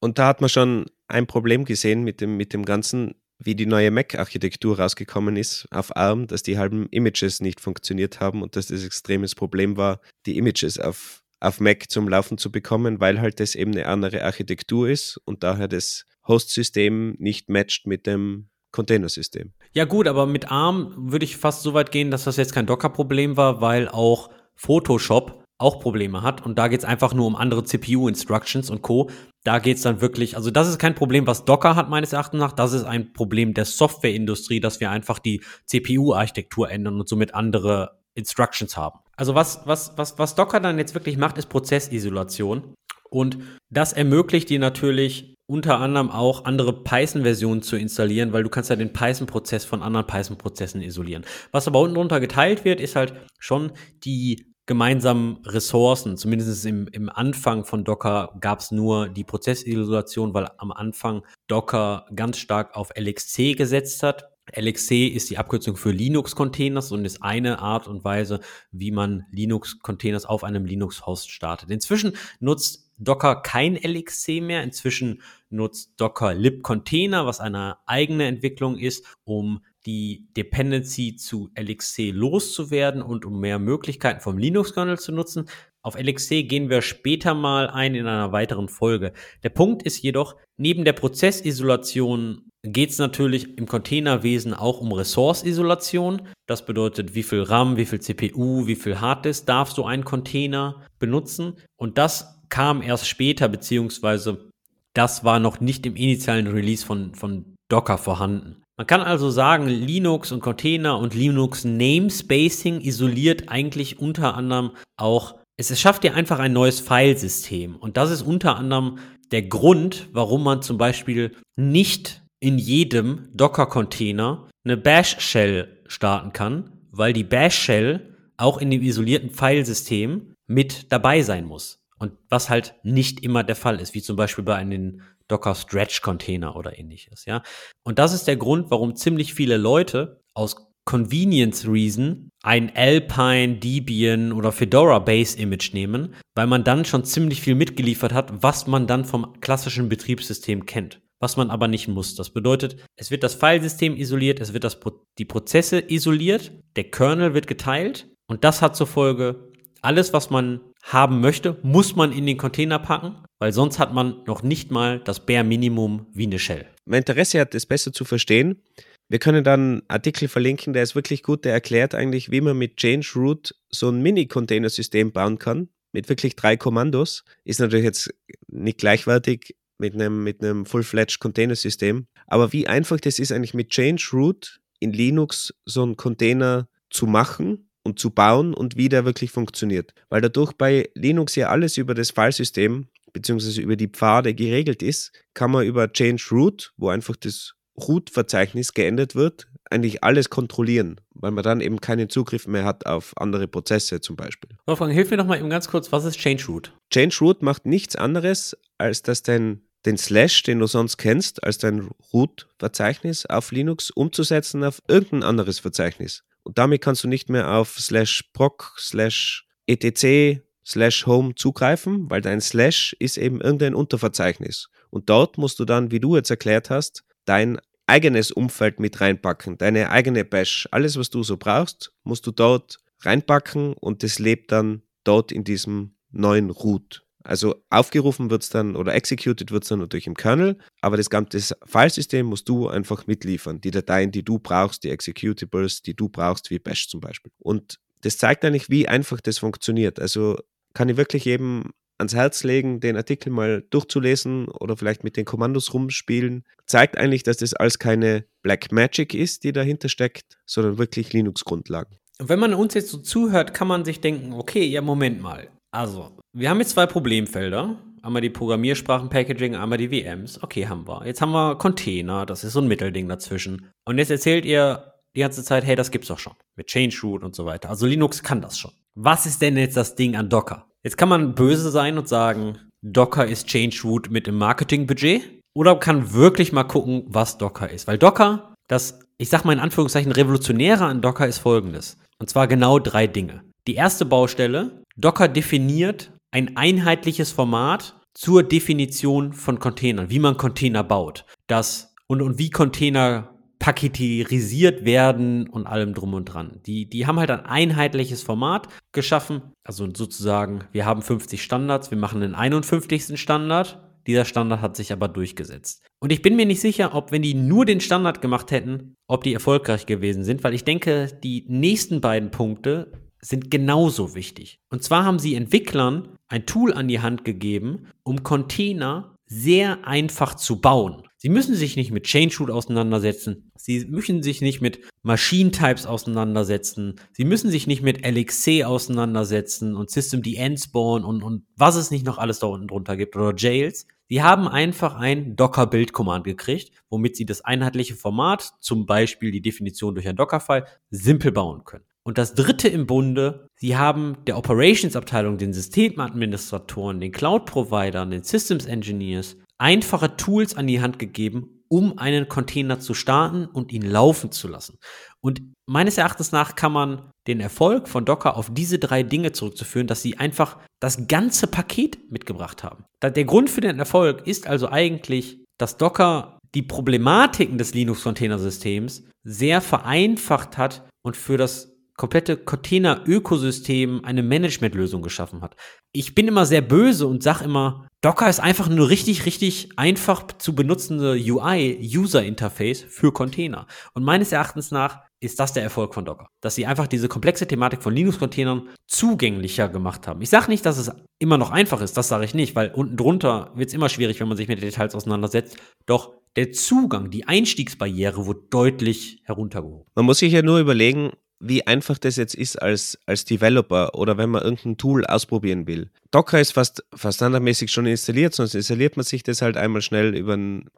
[0.01, 3.67] Und da hat man schon ein Problem gesehen mit dem, mit dem Ganzen, wie die
[3.67, 8.67] neue Mac-Architektur rausgekommen ist auf ARM, dass die halben Images nicht funktioniert haben und dass
[8.67, 13.41] das extremes Problem war, die Images auf, auf Mac zum Laufen zu bekommen, weil halt
[13.41, 19.53] das eben eine andere Architektur ist und daher das Host-System nicht matcht mit dem Containersystem.
[19.73, 22.67] Ja gut, aber mit ARM würde ich fast so weit gehen, dass das jetzt kein
[22.67, 27.35] Docker-Problem war, weil auch Photoshop auch Probleme hat und da geht es einfach nur um
[27.35, 29.11] andere CPU-Instructions und Co.
[29.43, 32.39] Da geht es dann wirklich, also das ist kein Problem, was Docker hat meines Erachtens
[32.39, 37.35] nach, das ist ein Problem der Softwareindustrie, dass wir einfach die CPU-Architektur ändern und somit
[37.35, 39.01] andere Instructions haben.
[39.19, 42.75] Also was, was, was, was Docker dann jetzt wirklich macht, ist Prozessisolation.
[43.11, 48.71] Und das ermöglicht dir natürlich unter anderem auch andere Python-Versionen zu installieren, weil du kannst
[48.71, 51.25] ja den Python-Prozess von anderen Python-Prozessen isolieren.
[51.53, 53.73] Was aber unten drunter geteilt wird, ist halt schon
[54.05, 56.17] die gemeinsamen Ressourcen.
[56.17, 62.07] Zumindest im, im Anfang von Docker gab es nur die Prozessisolation, weil am Anfang Docker
[62.15, 64.38] ganz stark auf LXC gesetzt hat.
[64.57, 68.41] LXC ist die Abkürzung für Linux-Containers und ist eine Art und Weise,
[68.73, 71.71] wie man Linux-Containers auf einem Linux-Host startet.
[71.71, 74.63] Inzwischen nutzt Docker kein LXC mehr.
[74.63, 83.01] Inzwischen nutzt Docker libcontainer, was eine eigene Entwicklung ist, um die Dependency zu LXC loszuwerden
[83.01, 85.49] und um mehr Möglichkeiten vom Linux-Kernel zu nutzen.
[85.89, 89.15] Auf LXC gehen wir später mal ein in einer weiteren Folge.
[89.43, 96.29] Der Punkt ist jedoch, neben der Prozessisolation geht es natürlich im Containerwesen auch um Ressource-Isolation.
[96.47, 100.85] Das bedeutet, wie viel RAM, wie viel CPU, wie viel Harddisk darf so ein Container
[100.99, 101.55] benutzen.
[101.79, 104.51] Und das kam erst später, beziehungsweise
[104.93, 108.63] das war noch nicht im initialen Release von, von Docker vorhanden.
[108.79, 115.35] Man kann also sagen, Linux und Container und Linux Namespacing isoliert eigentlich unter anderem auch,
[115.59, 117.77] es, schafft dir einfach ein neues Filesystem.
[117.77, 118.99] Und das ist unter anderem
[119.31, 127.13] der Grund, warum man zum Beispiel nicht in jedem Docker-Container eine Bash-Shell starten kann, weil
[127.13, 131.81] die Bash-Shell auch in dem isolierten Filesystem mit dabei sein muss.
[131.99, 136.01] Und was halt nicht immer der Fall ist, wie zum Beispiel bei einem Docker Stretch
[136.01, 137.43] Container oder ähnliches, ja.
[137.83, 144.33] Und das ist der Grund, warum ziemlich viele Leute aus Convenience Reason ein Alpine, Debian
[144.33, 148.87] oder Fedora Base Image nehmen, weil man dann schon ziemlich viel mitgeliefert hat, was man
[148.87, 151.03] dann vom klassischen Betriebssystem kennt.
[151.21, 152.15] Was man aber nicht muss.
[152.15, 154.81] Das bedeutet, es wird das Filesystem isoliert, es wird das,
[155.19, 160.61] die Prozesse isoliert, der Kernel wird geteilt und das hat zur Folge, alles, was man
[160.83, 165.01] haben möchte, muss man in den Container packen, weil sonst hat man noch nicht mal
[165.01, 166.65] das Bare Minimum wie eine Shell.
[166.87, 168.63] Mein Interesse hat, es besser zu verstehen.
[169.11, 172.77] Wir können dann Artikel verlinken, der ist wirklich gut, der erklärt eigentlich, wie man mit
[172.77, 177.25] Change Root so ein Mini-Container-System bauen kann, mit wirklich drei Kommandos.
[177.45, 178.15] Ist natürlich jetzt
[178.49, 183.71] nicht gleichwertig mit einem, mit einem Full-Fledged Container-System, aber wie einfach das ist eigentlich mit
[183.71, 189.07] Change Root in Linux so einen Container zu machen und zu bauen und wie der
[189.07, 189.95] wirklich funktioniert.
[190.11, 193.63] Weil dadurch bei Linux ja alles über das Filesystem bzw.
[193.63, 197.55] über die Pfade geregelt ist, kann man über Change Root, wo einfach das
[197.87, 203.17] Root-Verzeichnis geändert wird, eigentlich alles kontrollieren, weil man dann eben keinen Zugriff mehr hat auf
[203.17, 204.51] andere Prozesse zum Beispiel.
[204.67, 206.73] Wolfgang, hilf mir doch mal eben ganz kurz, was ist Change Root?
[206.91, 211.59] Change Root macht nichts anderes, als dass dein den Slash, den du sonst kennst, als
[211.59, 216.25] dein Root-Verzeichnis auf Linux umzusetzen auf irgendein anderes Verzeichnis.
[216.43, 222.21] Und damit kannst du nicht mehr auf slash proc, slash etc, slash home zugreifen, weil
[222.21, 224.69] dein slash ist eben irgendein Unterverzeichnis.
[224.91, 227.59] Und dort musst du dann, wie du jetzt erklärt hast, dein
[227.89, 230.69] eigenes Umfeld mit reinpacken, deine eigene Bash.
[230.71, 235.45] Alles, was du so brauchst, musst du dort reinpacken und das lebt dann dort in
[235.45, 237.05] diesem neuen Root.
[237.25, 241.11] Also aufgerufen wird es dann oder executed wird es dann natürlich im Kernel, aber das
[241.11, 243.61] ganze Filesystem musst du einfach mitliefern.
[243.61, 247.33] Die Dateien, die du brauchst, die Executables, die du brauchst, wie Bash zum Beispiel.
[247.39, 250.01] Und das zeigt eigentlich, wie einfach das funktioniert.
[250.01, 250.39] Also
[250.73, 255.25] kann ich wirklich jedem ans Herz legen, den Artikel mal durchzulesen oder vielleicht mit den
[255.25, 256.45] Kommandos rumspielen.
[256.67, 261.97] Zeigt eigentlich, dass das alles keine Black Magic ist, die dahinter steckt, sondern wirklich Linux-Grundlagen.
[262.21, 265.49] wenn man uns jetzt so zuhört, kann man sich denken, okay, ja, Moment mal.
[265.71, 267.77] Also, wir haben jetzt zwei Problemfelder.
[268.03, 270.43] Einmal die Programmiersprachen-Packaging, einmal die VMs.
[270.43, 271.05] Okay, haben wir.
[271.05, 273.71] Jetzt haben wir Container, das ist so ein Mittelding dazwischen.
[273.85, 276.35] Und jetzt erzählt ihr die ganze Zeit, hey, das gibt's doch schon.
[276.57, 277.69] Mit Change Root und so weiter.
[277.69, 278.71] Also Linux kann das schon.
[279.01, 280.67] Was ist denn jetzt das Ding an Docker?
[280.83, 285.23] Jetzt kann man böse sein und sagen, Docker ist Change Root mit dem Marketingbudget.
[285.55, 287.87] Oder kann wirklich mal gucken, was Docker ist.
[287.87, 291.97] Weil Docker, das, ich sag mal in Anführungszeichen, revolutionäre an Docker ist folgendes.
[292.19, 293.45] Und zwar genau drei Dinge.
[293.69, 300.83] Die erste Baustelle, Docker definiert ein einheitliches Format zur Definition von Containern, wie man Container
[300.83, 301.25] baut.
[301.47, 306.61] Das und, und wie Container paketisiert werden und allem drum und dran.
[306.67, 309.43] Die, die haben halt ein einheitliches Format geschaffen.
[309.65, 313.21] Also sozusagen, wir haben 50 Standards, wir machen den 51.
[313.21, 313.83] Standard.
[314.07, 315.85] Dieser Standard hat sich aber durchgesetzt.
[315.99, 319.25] Und ich bin mir nicht sicher, ob wenn die nur den Standard gemacht hätten, ob
[319.25, 324.61] die erfolgreich gewesen sind, weil ich denke, die nächsten beiden Punkte sind genauso wichtig.
[324.71, 330.35] Und zwar haben sie Entwicklern ein Tool an die Hand gegeben, um Container sehr einfach
[330.37, 331.03] zu bauen.
[331.21, 333.51] Sie müssen sich nicht mit Change Root auseinandersetzen.
[333.57, 337.01] Sie müssen sich nicht mit Machine Types auseinandersetzen.
[337.13, 340.23] Sie müssen sich nicht mit LXC auseinandersetzen und System
[340.57, 343.89] Spawn und, und was es nicht noch alles da unten drunter gibt oder Jails.
[344.09, 349.97] Sie haben einfach ein Docker-Build-Command gekriegt, womit sie das einheitliche Format, zum Beispiel die Definition
[349.97, 351.85] durch ein Docker-File, simpel bauen können.
[352.05, 358.67] Und das dritte im Bunde, sie haben der Operations-Abteilung, den Systemadministratoren, den Cloud-Providern, den Systems
[358.67, 364.33] Engineers einfache Tools an die Hand gegeben, um einen Container zu starten und ihn laufen
[364.33, 364.79] zu lassen.
[365.21, 369.87] Und meines Erachtens nach kann man den Erfolg von Docker auf diese drei Dinge zurückzuführen,
[369.87, 372.85] dass sie einfach das ganze Paket mitgebracht haben.
[373.03, 379.61] Der Grund für den Erfolg ist also eigentlich, dass Docker die Problematiken des Linux-Containersystems sehr
[379.61, 381.68] vereinfacht hat und für das
[381.99, 385.57] komplette Container-Ökosystem eine Managementlösung geschaffen hat.
[385.93, 390.27] Ich bin immer sehr böse und sage immer, Docker ist einfach eine richtig, richtig einfach
[390.39, 393.67] zu benutzende UI, User Interface für Container.
[393.95, 396.29] Und meines Erachtens nach ist das der Erfolg von Docker.
[396.41, 400.23] Dass sie einfach diese komplexe Thematik von Linux-Containern zugänglicher gemacht haben.
[400.23, 402.97] Ich sage nicht, dass es immer noch einfach ist, das sage ich nicht, weil unten
[402.97, 405.57] drunter wird es immer schwierig, wenn man sich mit Details auseinandersetzt.
[405.87, 409.89] Doch der Zugang, die Einstiegsbarriere wurde deutlich heruntergehoben.
[409.97, 414.19] Man muss sich ja nur überlegen, wie einfach das jetzt ist als, als Developer oder
[414.19, 415.91] wenn man irgendein Tool ausprobieren will.
[416.11, 420.17] Docker ist fast, fast standardmäßig schon installiert, sonst installiert man sich das halt einmal schnell
[420.17, 420.37] über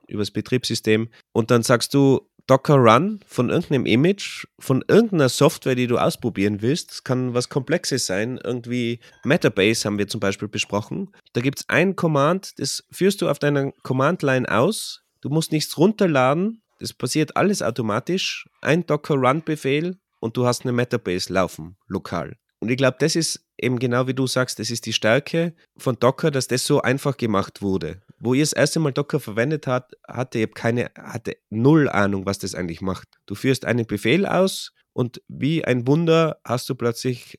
[0.08, 5.86] das Betriebssystem und dann sagst du Docker Run von irgendeinem Image, von irgendeiner Software, die
[5.86, 6.90] du ausprobieren willst.
[6.90, 11.12] Das kann was Komplexes sein, irgendwie Metabase haben wir zum Beispiel besprochen.
[11.32, 15.02] Da gibt es ein Command, das führst du auf deiner Command-Line aus.
[15.20, 18.48] Du musst nichts runterladen, das passiert alles automatisch.
[18.62, 22.36] Ein Docker Run-Befehl und du hast eine Metabase laufen, lokal.
[22.60, 25.98] Und ich glaube, das ist eben genau wie du sagst, das ist die Stärke von
[25.98, 28.02] Docker, dass das so einfach gemacht wurde.
[28.18, 32.38] Wo ihr das erste Mal Docker verwendet habt, hatte ich keine, hatte null Ahnung, was
[32.38, 33.08] das eigentlich macht.
[33.26, 37.38] Du führst einen Befehl aus und wie ein Wunder hast du plötzlich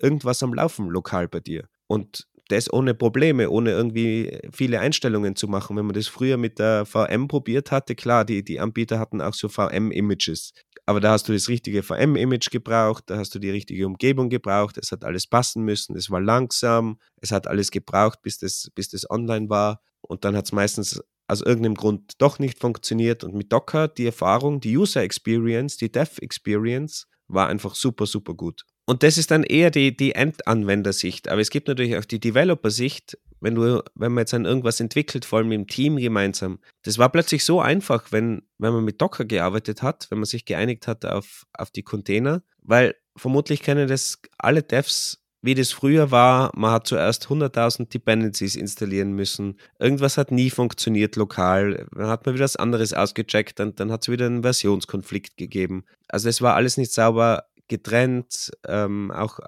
[0.00, 1.68] irgendwas am Laufen lokal bei dir.
[1.88, 5.76] Und das ohne Probleme, ohne irgendwie viele Einstellungen zu machen.
[5.76, 9.34] Wenn man das früher mit der VM probiert hatte, klar, die, die Anbieter hatten auch
[9.34, 10.52] so VM-Images.
[10.86, 14.78] Aber da hast du das richtige VM-Image gebraucht, da hast du die richtige Umgebung gebraucht,
[14.78, 18.88] es hat alles passen müssen, es war langsam, es hat alles gebraucht, bis das, bis
[18.88, 19.80] das online war.
[20.00, 23.22] Und dann hat es meistens aus irgendeinem Grund doch nicht funktioniert.
[23.22, 28.34] Und mit Docker die Erfahrung, die User Experience, die Dev Experience war einfach super, super
[28.34, 28.64] gut.
[28.84, 31.28] Und das ist dann eher die, die Endanwendersicht.
[31.28, 35.24] Aber es gibt natürlich auch die Developer-Sicht, wenn du, wenn man jetzt an irgendwas entwickelt,
[35.24, 36.58] vor allem im Team gemeinsam.
[36.82, 40.44] Das war plötzlich so einfach, wenn, wenn man mit Docker gearbeitet hat, wenn man sich
[40.44, 46.12] geeinigt hat auf, auf die Container, weil vermutlich kennen das alle Devs wie das früher
[46.12, 49.58] war, man hat zuerst 100.000 Dependencies installieren müssen.
[49.80, 51.88] Irgendwas hat nie funktioniert lokal.
[51.92, 55.84] Dann hat man wieder was anderes ausgecheckt und dann hat es wieder einen Versionskonflikt gegeben.
[56.06, 59.40] Also es war alles nicht sauber getrennt, ähm, auch,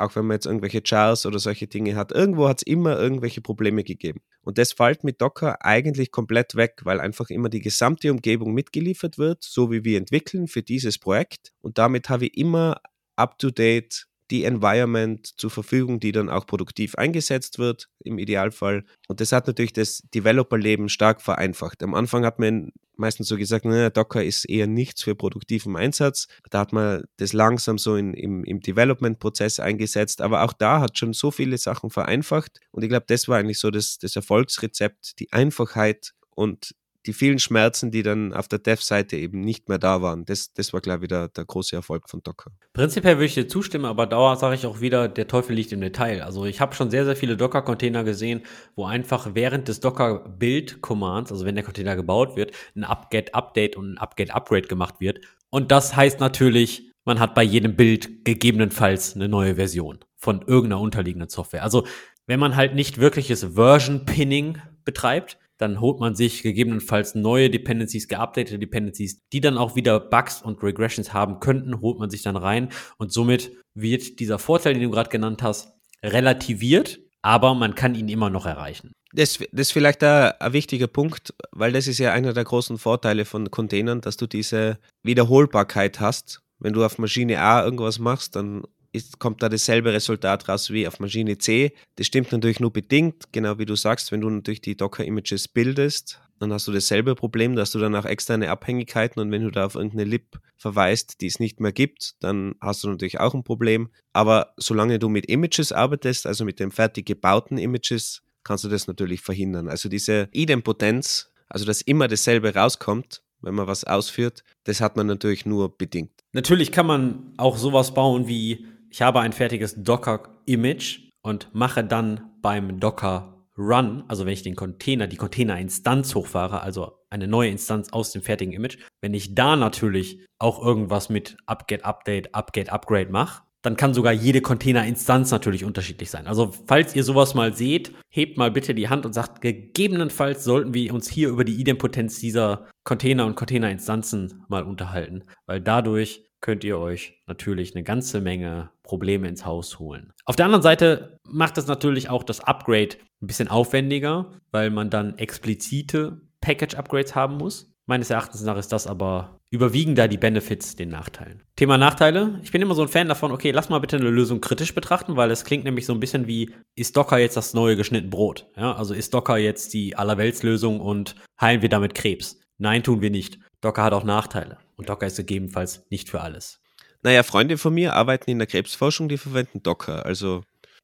[0.00, 2.12] auch wenn man jetzt irgendwelche Chars oder solche Dinge hat.
[2.12, 4.20] Irgendwo hat es immer irgendwelche Probleme gegeben.
[4.42, 9.18] Und das fällt mit Docker eigentlich komplett weg, weil einfach immer die gesamte Umgebung mitgeliefert
[9.18, 11.52] wird, so wie wir entwickeln für dieses Projekt.
[11.60, 12.80] Und damit habe ich immer
[13.16, 18.84] up-to-date die Environment zur Verfügung, die dann auch produktiv eingesetzt wird, im Idealfall.
[19.08, 21.82] Und das hat natürlich das Developer-Leben stark vereinfacht.
[21.82, 26.28] Am Anfang hat man meistens so gesagt, naja, Docker ist eher nichts für produktiven Einsatz.
[26.50, 30.20] Da hat man das langsam so in, im, im Development-Prozess eingesetzt.
[30.20, 32.60] Aber auch da hat schon so viele Sachen vereinfacht.
[32.70, 36.74] Und ich glaube, das war eigentlich so das, das Erfolgsrezept, die Einfachheit und
[37.06, 40.24] die vielen Schmerzen, die dann auf der Dev-Seite eben nicht mehr da waren.
[40.24, 42.50] Das, das war, glaube ich, der, große Erfolg von Docker.
[42.72, 45.80] Prinzipiell würde ich dir zustimmen, aber dauer sage ich auch wieder, der Teufel liegt im
[45.80, 46.22] Detail.
[46.22, 48.42] Also ich habe schon sehr, sehr viele Docker-Container gesehen,
[48.76, 53.98] wo einfach während des Docker-Build-Commands, also wenn der Container gebaut wird, ein Upget-Update und ein
[53.98, 55.20] Upget-Upgrade gemacht wird.
[55.48, 60.80] Und das heißt natürlich, man hat bei jedem Bild gegebenenfalls eine neue Version von irgendeiner
[60.80, 61.62] unterliegenden Software.
[61.62, 61.86] Also
[62.26, 68.58] wenn man halt nicht wirkliches Version-Pinning betreibt, dann holt man sich gegebenenfalls neue Dependencies, geupdatete
[68.58, 72.70] Dependencies, die dann auch wieder Bugs und Regressions haben könnten, holt man sich dann rein
[72.98, 78.08] und somit wird dieser Vorteil, den du gerade genannt hast, relativiert, aber man kann ihn
[78.08, 78.92] immer noch erreichen.
[79.12, 82.78] Das, das ist vielleicht ein, ein wichtiger Punkt, weil das ist ja einer der großen
[82.78, 86.40] Vorteile von Containern, dass du diese Wiederholbarkeit hast.
[86.58, 88.62] Wenn du auf Maschine A irgendwas machst, dann
[88.92, 91.72] ist, kommt da dasselbe Resultat raus wie auf Maschine C.
[91.96, 96.20] Das stimmt natürlich nur bedingt, genau wie du sagst, wenn du natürlich die Docker-Images bildest,
[96.40, 99.66] dann hast du dasselbe Problem, dass du dann auch externe Abhängigkeiten und wenn du da
[99.66, 103.44] auf irgendeine Lib verweist, die es nicht mehr gibt, dann hast du natürlich auch ein
[103.44, 103.90] Problem.
[104.14, 108.86] Aber solange du mit Images arbeitest, also mit den fertig gebauten Images, kannst du das
[108.86, 109.68] natürlich verhindern.
[109.68, 115.06] Also diese Idempotenz, also dass immer dasselbe rauskommt, wenn man was ausführt, das hat man
[115.06, 116.12] natürlich nur bedingt.
[116.32, 122.30] Natürlich kann man auch sowas bauen wie ich habe ein fertiges Docker-Image und mache dann
[122.42, 127.92] beim Docker Run, also wenn ich den Container, die Container-Instanz hochfahre, also eine neue Instanz
[127.92, 133.10] aus dem fertigen Image, wenn ich da natürlich auch irgendwas mit Upget Update, Upget Upgrade
[133.10, 136.26] mache, dann kann sogar jede Container-Instanz natürlich unterschiedlich sein.
[136.26, 140.72] Also falls ihr sowas mal seht, hebt mal bitte die Hand und sagt, gegebenenfalls sollten
[140.72, 146.64] wir uns hier über die Idempotenz dieser Container und Container-Instanzen mal unterhalten, weil dadurch könnt
[146.64, 150.12] ihr euch natürlich eine ganze Menge Probleme ins Haus holen.
[150.24, 154.90] Auf der anderen Seite macht es natürlich auch das Upgrade ein bisschen aufwendiger, weil man
[154.90, 157.72] dann explizite Package-Upgrades haben muss.
[157.86, 161.42] Meines Erachtens nach ist das aber überwiegen da die Benefits den Nachteilen.
[161.56, 162.38] Thema Nachteile.
[162.42, 165.16] Ich bin immer so ein Fan davon, okay, lass mal bitte eine Lösung kritisch betrachten,
[165.16, 168.46] weil es klingt nämlich so ein bisschen wie, ist Docker jetzt das neue geschnitten Brot?
[168.56, 172.40] Ja, also ist Docker jetzt die Allerweltslösung und heilen wir damit Krebs?
[172.58, 173.40] Nein, tun wir nicht.
[173.60, 176.60] Docker hat auch Nachteile und Docker ist gegebenenfalls nicht für alles.
[177.02, 180.04] Naja, Freunde von mir arbeiten in der Krebsforschung, die verwenden Docker.
[180.04, 180.42] Also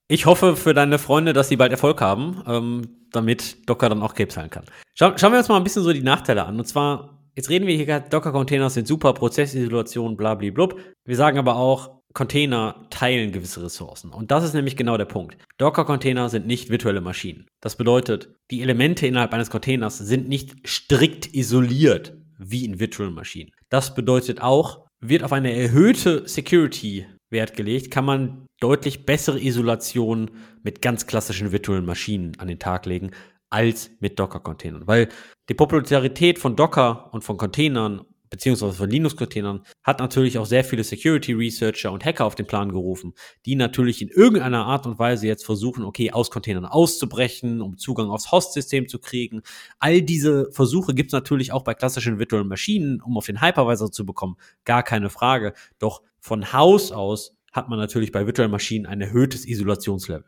[0.08, 4.14] ich hoffe für deine Freunde, dass sie bald Erfolg haben, ähm, damit Docker dann auch
[4.14, 4.64] Krebs heilen kann.
[4.94, 6.58] Schau, schauen wir uns mal ein bisschen so die Nachteile an.
[6.58, 10.78] Und zwar, jetzt reden wir hier, Docker-Container sind super, Prozessisolation, blablablub.
[11.04, 14.10] Wir sagen aber auch, Container teilen gewisse Ressourcen.
[14.10, 15.36] Und das ist nämlich genau der Punkt.
[15.58, 17.46] Docker-Container sind nicht virtuelle Maschinen.
[17.60, 23.52] Das bedeutet, die Elemente innerhalb eines Containers sind nicht strikt isoliert wie in virtuellen Maschinen.
[23.68, 30.30] Das bedeutet auch, wird auf eine erhöhte Security Wert gelegt, kann man deutlich bessere Isolation
[30.62, 33.10] mit ganz klassischen virtuellen Maschinen an den Tag legen
[33.50, 34.86] als mit Docker-Containern.
[34.86, 35.08] Weil
[35.48, 38.04] die Popularität von Docker und von Containern
[38.36, 43.14] beziehungsweise von Linux-Containern, hat natürlich auch sehr viele Security-Researcher und Hacker auf den Plan gerufen,
[43.46, 48.10] die natürlich in irgendeiner Art und Weise jetzt versuchen, okay, aus Containern auszubrechen, um Zugang
[48.10, 49.40] aufs Host-System zu kriegen.
[49.78, 53.90] All diese Versuche gibt es natürlich auch bei klassischen virtuellen Maschinen, um auf den Hypervisor
[53.90, 55.54] zu bekommen, gar keine Frage.
[55.78, 60.26] Doch von Haus aus hat man natürlich bei virtuellen Maschinen ein erhöhtes Isolationslevel.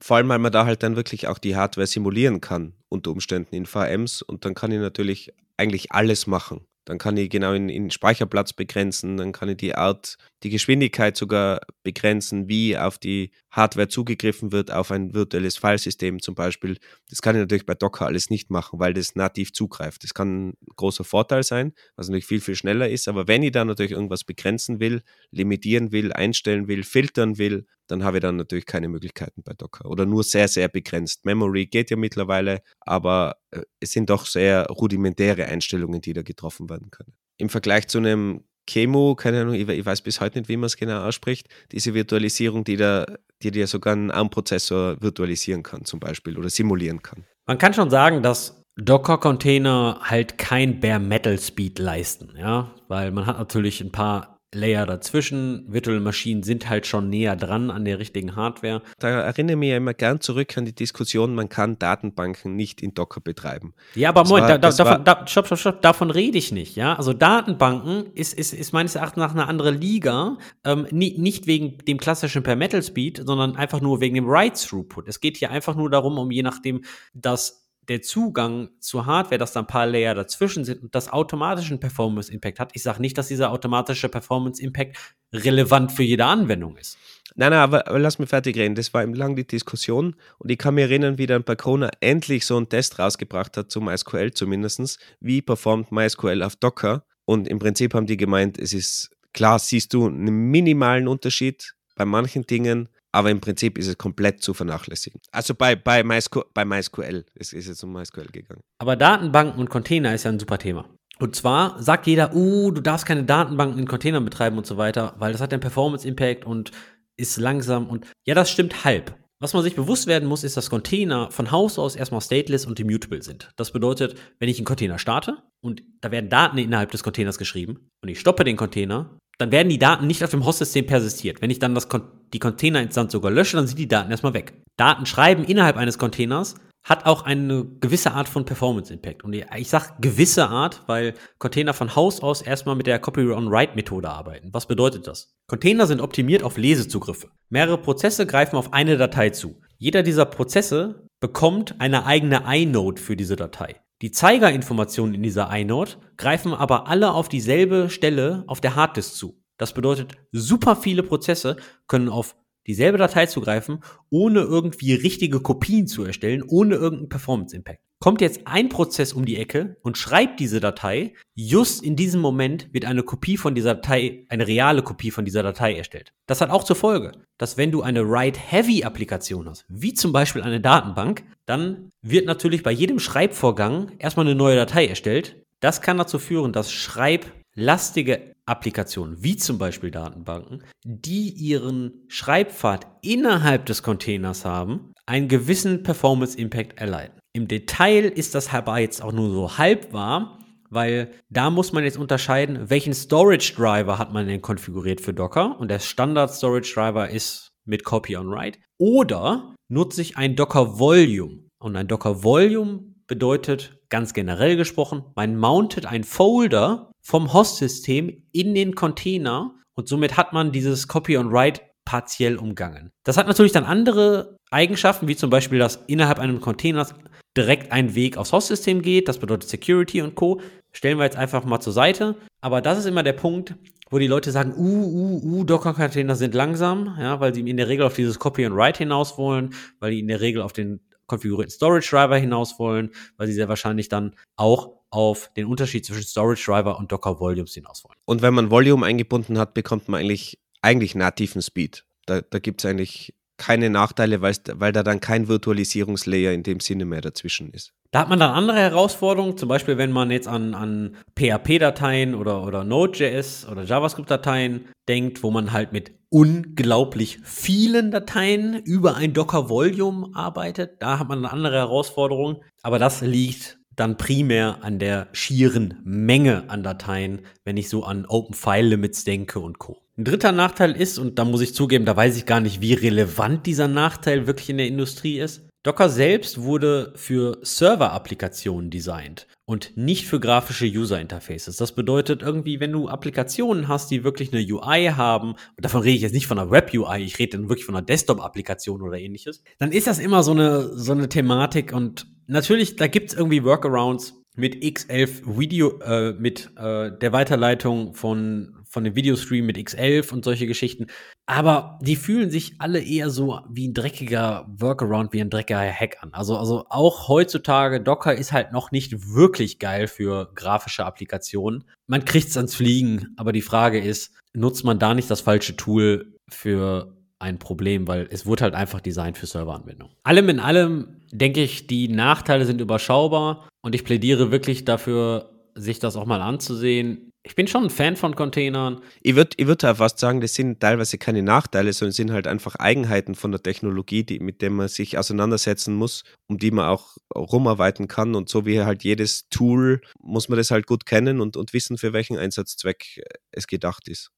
[0.00, 3.56] Vor allem, weil man da halt dann wirklich auch die Hardware simulieren kann, unter Umständen
[3.56, 4.22] in VMs.
[4.22, 6.67] Und dann kann ich natürlich eigentlich alles machen.
[6.88, 11.18] Dann kann ich genau in, in Speicherplatz begrenzen, dann kann ich die Art, die Geschwindigkeit
[11.18, 16.78] sogar begrenzen, wie auf die Hardware zugegriffen wird, auf ein virtuelles Filesystem zum Beispiel.
[17.10, 20.04] Das kann ich natürlich bei Docker alles nicht machen, weil das nativ zugreift.
[20.04, 23.08] Das kann ein großer Vorteil sein, was natürlich viel, viel schneller ist.
[23.08, 28.04] Aber wenn ich da natürlich irgendwas begrenzen will, limitieren will, einstellen will, filtern will, dann
[28.04, 31.24] habe ich dann natürlich keine Möglichkeiten bei Docker oder nur sehr, sehr begrenzt.
[31.24, 36.70] Memory geht ja mittlerweile, aber äh, es sind doch sehr rudimentäre Einstellungen, die da getroffen
[36.70, 37.14] werden können.
[37.38, 40.76] Im Vergleich zu einem Chemo, keine Ahnung, ich, weiß bis heute nicht, wie man es
[40.76, 43.06] genau ausspricht, diese Virtualisierung, die da,
[43.42, 47.24] die dir sogar einen ARM-Prozessor virtualisieren kann, zum Beispiel, oder simulieren kann.
[47.46, 53.26] Man kann schon sagen, dass Docker-Container halt kein Bare Metal Speed leisten, ja, weil man
[53.26, 55.64] hat natürlich ein paar Layer dazwischen.
[55.68, 58.82] Virtual Maschinen sind halt schon näher dran an der richtigen Hardware.
[58.98, 62.80] Da erinnere ich mich ja immer gern zurück an die Diskussion, man kann Datenbanken nicht
[62.80, 63.74] in Docker betreiben.
[63.94, 66.94] Ja, aber Moment, war, da, davon, da, stopp, stopp, stopp, davon rede ich nicht, ja.
[66.94, 71.78] Also Datenbanken ist, ist, ist meines Erachtens nach eine andere Liga, ähm, nie, nicht wegen
[71.78, 75.08] dem klassischen Per Metal Speed, sondern einfach nur wegen dem Write Throughput.
[75.08, 76.82] Es geht hier einfach nur darum, um je nachdem,
[77.12, 81.80] dass der Zugang zur Hardware, dass da ein paar Layer dazwischen sind und das automatischen
[81.80, 82.70] Performance Impact hat.
[82.74, 84.96] Ich sage nicht, dass dieser automatische Performance Impact
[85.32, 86.98] relevant für jede Anwendung ist.
[87.34, 88.74] Nein, nein, aber, aber lass mich fertig reden.
[88.74, 92.44] Das war eben lang die Diskussion und ich kann mich erinnern, wie dann Bacona endlich
[92.44, 94.98] so einen Test rausgebracht hat zum MySQL zumindest.
[95.20, 97.04] Wie performt MySQL auf Docker?
[97.24, 102.04] Und im Prinzip haben die gemeint, es ist klar, siehst du einen minimalen Unterschied bei
[102.04, 105.20] manchen Dingen, aber im Prinzip ist es komplett zu vernachlässigen.
[105.32, 108.62] Also bei, bei, MySQL, bei MySQL, es ist jetzt um MySQL gegangen.
[108.78, 110.84] Aber Datenbanken und Container ist ja ein super Thema.
[111.18, 115.14] Und zwar sagt jeder, uh, du darfst keine Datenbanken in Containern betreiben und so weiter,
[115.18, 116.70] weil das hat einen Performance-Impact und
[117.16, 119.16] ist langsam und ja, das stimmt halb.
[119.40, 122.80] Was man sich bewusst werden muss, ist, dass Container von Haus aus erstmal stateless und
[122.80, 123.52] immutable sind.
[123.56, 127.88] Das bedeutet, wenn ich einen Container starte und da werden Daten innerhalb des Containers geschrieben
[128.02, 131.40] und ich stoppe den Container, dann werden die Daten nicht auf dem Host-System persistiert.
[131.40, 131.88] Wenn ich dann das,
[132.32, 134.52] die Container-Instanz sogar lösche, dann sind die Daten erstmal weg.
[134.76, 139.22] Daten schreiben innerhalb eines Containers hat auch eine gewisse Art von Performance-Impact.
[139.22, 144.48] Und ich sage gewisse Art, weil Container von Haus aus erstmal mit der Copy-on-Write-Methode arbeiten.
[144.52, 145.34] Was bedeutet das?
[145.48, 147.28] Container sind optimiert auf Lesezugriffe.
[147.50, 149.60] Mehrere Prozesse greifen auf eine Datei zu.
[149.76, 153.76] Jeder dieser Prozesse bekommt eine eigene inode für diese Datei.
[154.00, 159.42] Die Zeigerinformationen in dieser inode greifen aber alle auf dieselbe Stelle auf der Harddisk zu.
[159.56, 161.56] Das bedeutet, super viele Prozesse
[161.88, 162.36] können auf
[162.68, 167.80] dieselbe Datei zugreifen, ohne irgendwie richtige Kopien zu erstellen, ohne irgendeinen Performance-Impact.
[168.00, 172.72] Kommt jetzt ein Prozess um die Ecke und schreibt diese Datei, just in diesem Moment
[172.72, 176.12] wird eine Kopie von dieser Datei, eine reale Kopie von dieser Datei erstellt.
[176.26, 180.60] Das hat auch zur Folge, dass wenn du eine Write-Heavy-Applikation hast, wie zum Beispiel eine
[180.60, 185.44] Datenbank, dann wird natürlich bei jedem Schreibvorgang erstmal eine neue Datei erstellt.
[185.58, 193.66] Das kann dazu führen, dass schreiblastige Applikationen, wie zum Beispiel Datenbanken, die ihren Schreibpfad innerhalb
[193.66, 197.17] des Containers haben, einen gewissen Performance-Impact erleiden.
[197.38, 201.84] Im Detail ist das aber jetzt auch nur so halb wahr, weil da muss man
[201.84, 205.56] jetzt unterscheiden, welchen Storage Driver hat man denn konfiguriert für Docker?
[205.60, 208.58] Und der Standard Storage Driver ist mit Copy on Write.
[208.76, 211.44] Oder nutze ich ein Docker Volume?
[211.60, 218.52] Und ein Docker Volume bedeutet ganz generell gesprochen, man mountet ein Folder vom Host-System in
[218.56, 222.90] den Container und somit hat man dieses Copy und Write partiell umgangen.
[223.04, 226.94] Das hat natürlich dann andere Eigenschaften, wie zum Beispiel, dass innerhalb eines Containers
[227.36, 229.08] direkt ein Weg aufs Host-System geht.
[229.08, 230.40] Das bedeutet Security und Co.
[230.72, 232.16] Stellen wir jetzt einfach mal zur Seite.
[232.40, 233.54] Aber das ist immer der Punkt,
[233.90, 237.68] wo die Leute sagen, uh, uh, uh, Docker-Container sind langsam, ja, weil sie in der
[237.68, 240.80] Regel auf dieses Copy and Write hinaus wollen, weil die in der Regel auf den
[241.06, 246.04] konfigurierten Storage Driver hinaus wollen, weil sie sehr wahrscheinlich dann auch auf den Unterschied zwischen
[246.04, 247.96] Storage Driver und Docker Volumes hinaus wollen.
[248.04, 251.84] Und wenn man Volume eingebunden hat, bekommt man eigentlich, eigentlich nativen Speed.
[252.06, 256.84] Da, da gibt es eigentlich keine Nachteile, weil da dann kein Virtualisierungslayer in dem Sinne
[256.84, 257.72] mehr dazwischen ist.
[257.90, 262.44] Da hat man dann andere Herausforderungen, zum Beispiel wenn man jetzt an, an PHP-Dateien oder,
[262.44, 270.10] oder Node.js oder JavaScript-Dateien denkt, wo man halt mit unglaublich vielen Dateien über ein Docker-Volume
[270.14, 270.82] arbeitet.
[270.82, 276.50] Da hat man eine andere Herausforderung, aber das liegt dann primär an der schieren Menge
[276.50, 279.80] an Dateien, wenn ich so an Open File Limits denke und Co.
[279.98, 282.72] Ein dritter Nachteil ist, und da muss ich zugeben, da weiß ich gar nicht, wie
[282.72, 285.42] relevant dieser Nachteil wirklich in der Industrie ist.
[285.64, 291.56] Docker selbst wurde für Server-Applikationen designt und nicht für grafische User-Interfaces.
[291.56, 295.96] Das bedeutet irgendwie, wenn du Applikationen hast, die wirklich eine UI haben, und davon rede
[295.96, 299.42] ich jetzt nicht von einer Web-UI, ich rede dann wirklich von einer Desktop-Applikation oder ähnliches,
[299.58, 303.42] dann ist das immer so eine, so eine Thematik und natürlich, da gibt es irgendwie
[303.42, 310.12] Workarounds mit X11 Video, äh, mit äh, der Weiterleitung von von dem Videostream mit X11
[310.12, 310.86] und solche Geschichten.
[311.26, 315.98] Aber die fühlen sich alle eher so wie ein dreckiger Workaround, wie ein dreckiger Hack
[316.02, 316.12] an.
[316.12, 321.64] Also, also auch heutzutage, Docker ist halt noch nicht wirklich geil für grafische Applikationen.
[321.86, 325.56] Man kriegt es ans Fliegen, aber die Frage ist, nutzt man da nicht das falsche
[325.56, 329.94] Tool für ein Problem, weil es wurde halt einfach designt für Serveranwendungen.
[330.04, 335.80] Allem in allem denke ich, die Nachteile sind überschaubar und ich plädiere wirklich dafür, sich
[335.80, 337.07] das auch mal anzusehen.
[337.28, 338.80] Ich bin schon ein Fan von Containern.
[339.02, 342.26] Ich würde ich würd auch fast sagen, das sind teilweise keine Nachteile, sondern sind halt
[342.26, 346.64] einfach Eigenheiten von der Technologie, die, mit der man sich auseinandersetzen muss, um die man
[346.64, 348.14] auch rumarbeiten kann.
[348.14, 351.76] Und so wie halt jedes Tool, muss man das halt gut kennen und, und wissen,
[351.76, 354.10] für welchen Einsatzzweck es gedacht ist.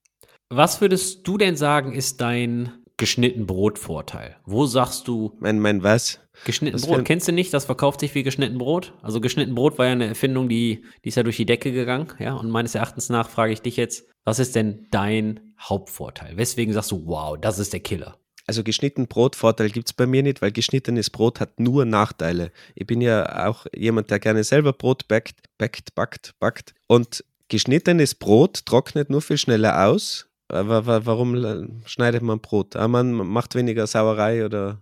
[0.49, 4.37] Was würdest du denn sagen, ist dein geschnitten Brot-Vorteil?
[4.45, 5.37] Wo sagst du.
[5.41, 6.21] Mein, mein was?
[6.45, 7.05] Geschnitten was Brot.
[7.07, 7.53] Kennst du nicht?
[7.53, 8.93] Das verkauft sich wie geschnitten Brot.
[9.03, 12.13] Also geschnitten Brot war ja eine Erfindung, die, die ist ja durch die Decke gegangen.
[12.19, 16.37] Ja, und meines Erachtens nach frage ich dich jetzt, was ist denn dein Hauptvorteil?
[16.37, 18.19] Weswegen sagst du, wow, das ist der Killer?
[18.47, 22.53] Also geschnitten Brot-Vorteil gibt es bei mir nicht, weil geschnittenes Brot hat nur Nachteile.
[22.75, 26.75] Ich bin ja auch jemand, der gerne selber Brot backt, backt, backt, backt.
[26.87, 32.77] Und geschnittenes Brot trocknet nur viel schneller aus, warum schneidet man Brot?
[32.77, 34.81] Ah, man macht weniger Sauerei oder.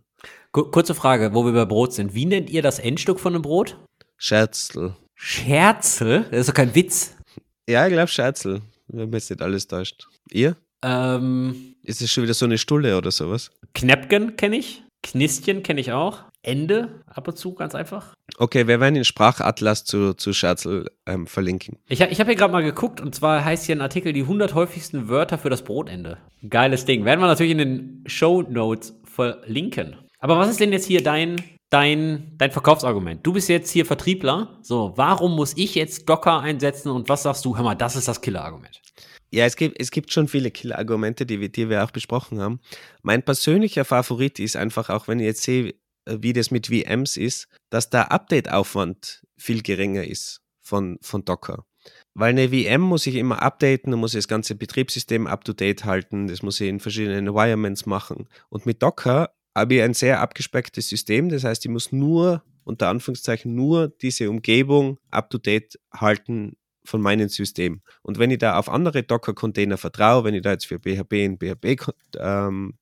[0.52, 2.14] Kurze Frage, wo wir bei Brot sind.
[2.14, 3.76] Wie nennt ihr das Endstück von einem Brot?
[4.16, 4.96] Scherzel.
[5.14, 6.24] Scherzel?
[6.30, 7.16] Das ist doch kein Witz.
[7.68, 10.08] Ja, ich glaube Scherzel, wenn jetzt nicht alles täuscht.
[10.30, 10.56] Ihr?
[10.82, 13.50] Ähm, ist es schon wieder so eine Stulle oder sowas?
[13.74, 14.82] Knäppgen kenne ich.
[15.02, 16.24] Knistchen kenne ich auch.
[16.48, 18.14] Ende ab und zu, ganz einfach.
[18.38, 21.78] Okay, wir werden den Sprachatlas zu, zu Scherzel ähm, verlinken.
[21.88, 24.54] Ich, ich habe hier gerade mal geguckt und zwar heißt hier ein Artikel die 100
[24.54, 26.16] häufigsten Wörter für das Brotende.
[26.48, 27.04] Geiles Ding.
[27.04, 29.96] Werden wir natürlich in den Show Notes verlinken.
[30.20, 31.36] Aber was ist denn jetzt hier dein,
[31.68, 33.26] dein, dein Verkaufsargument?
[33.26, 34.58] Du bist jetzt hier Vertriebler.
[34.62, 37.56] So, warum muss ich jetzt Docker einsetzen und was sagst du?
[37.56, 38.80] Hör mal, das ist das Killerargument.
[39.30, 42.60] Ja, es gibt, es gibt schon viele Killerargumente, die, wir, die wir auch besprochen haben.
[43.02, 45.74] Mein persönlicher Favorit ist einfach, auch wenn ich jetzt sehe,
[46.20, 51.64] wie das mit VMs ist, dass der Update-Aufwand viel geringer ist von, von Docker.
[52.14, 56.42] Weil eine VM muss ich immer updaten, muss ich das ganze Betriebssystem up-to-date halten, das
[56.42, 58.28] muss ich in verschiedenen Environments machen.
[58.48, 62.88] Und mit Docker habe ich ein sehr abgespecktes System, das heißt, ich muss nur, unter
[62.88, 67.82] Anführungszeichen, nur diese Umgebung up-to-date halten von meinem System.
[68.02, 71.38] Und wenn ich da auf andere Docker-Container vertraue, wenn ich da jetzt für PHP einen
[71.38, 72.74] PHP ähm,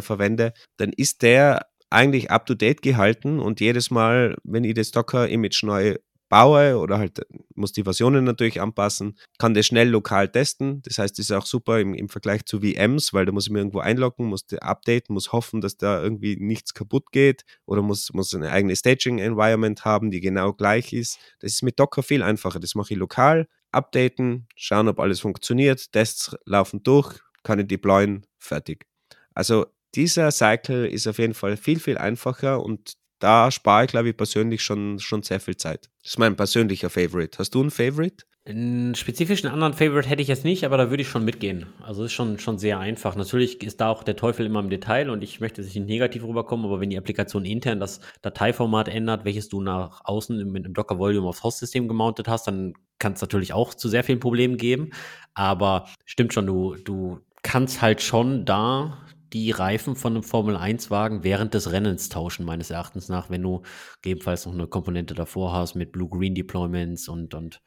[0.00, 4.90] verwende, dann ist der eigentlich up to date gehalten und jedes Mal, wenn ich das
[4.90, 5.96] Docker-Image neu
[6.28, 7.20] baue oder halt
[7.54, 10.82] muss die Versionen natürlich anpassen, kann das schnell lokal testen.
[10.82, 13.52] Das heißt, das ist auch super im, im Vergleich zu VMs, weil da muss ich
[13.52, 18.12] mir irgendwo einloggen, muss updaten, muss hoffen, dass da irgendwie nichts kaputt geht oder muss,
[18.12, 21.18] muss eine eigene Staging-Environment haben, die genau gleich ist.
[21.40, 22.60] Das ist mit Docker viel einfacher.
[22.60, 28.26] Das mache ich lokal, updaten, schauen, ob alles funktioniert, Tests laufen durch, kann ich deployen,
[28.38, 28.86] fertig.
[29.34, 29.66] Also
[29.96, 34.16] dieser Cycle ist auf jeden Fall viel, viel einfacher und da spare ich, glaube ich,
[34.16, 35.88] persönlich schon, schon sehr viel Zeit.
[36.02, 37.38] Das ist mein persönlicher Favorite.
[37.38, 38.24] Hast du einen Favorite?
[38.44, 41.66] Einen spezifischen anderen Favorite hätte ich jetzt nicht, aber da würde ich schon mitgehen.
[41.82, 43.16] Also ist schon, schon sehr einfach.
[43.16, 46.64] Natürlich ist da auch der Teufel immer im Detail und ich möchte nicht negativ rüberkommen,
[46.64, 50.96] aber wenn die Applikation intern das Dateiformat ändert, welches du nach außen mit einem Docker
[50.96, 54.90] Volume aufs Host-System gemountet hast, dann kann es natürlich auch zu sehr vielen Problemen geben.
[55.34, 58.98] Aber stimmt schon, du, du kannst halt schon da
[59.32, 63.62] die Reifen von einem Formel-1-Wagen während des Rennens tauschen, meines Erachtens nach, wenn du
[64.02, 67.60] gegebenenfalls noch eine Komponente davor hast mit Blue-Green-Deployments und, und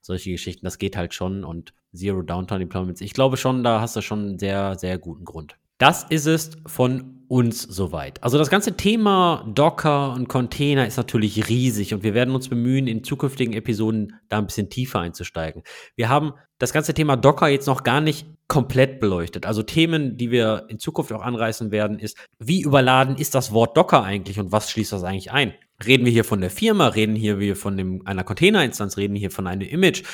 [0.00, 0.64] solche Geschichten.
[0.64, 3.00] Das geht halt schon und Zero-Downtime-Deployments.
[3.00, 5.56] Ich glaube schon, da hast du schon einen sehr, sehr guten Grund.
[5.78, 8.22] Das ist es von uns soweit.
[8.22, 12.86] Also das ganze Thema Docker und Container ist natürlich riesig und wir werden uns bemühen,
[12.86, 15.62] in zukünftigen Episoden da ein bisschen tiefer einzusteigen.
[15.96, 19.46] Wir haben das ganze Thema Docker jetzt noch gar nicht komplett beleuchtet.
[19.46, 23.76] Also Themen, die wir in Zukunft auch anreißen werden, ist, wie überladen ist das Wort
[23.76, 25.54] Docker eigentlich und was schließt das eigentlich ein?
[25.84, 29.30] Reden wir hier von der Firma, reden hier wir von dem, einer Containerinstanz, reden hier
[29.30, 30.04] von einem Image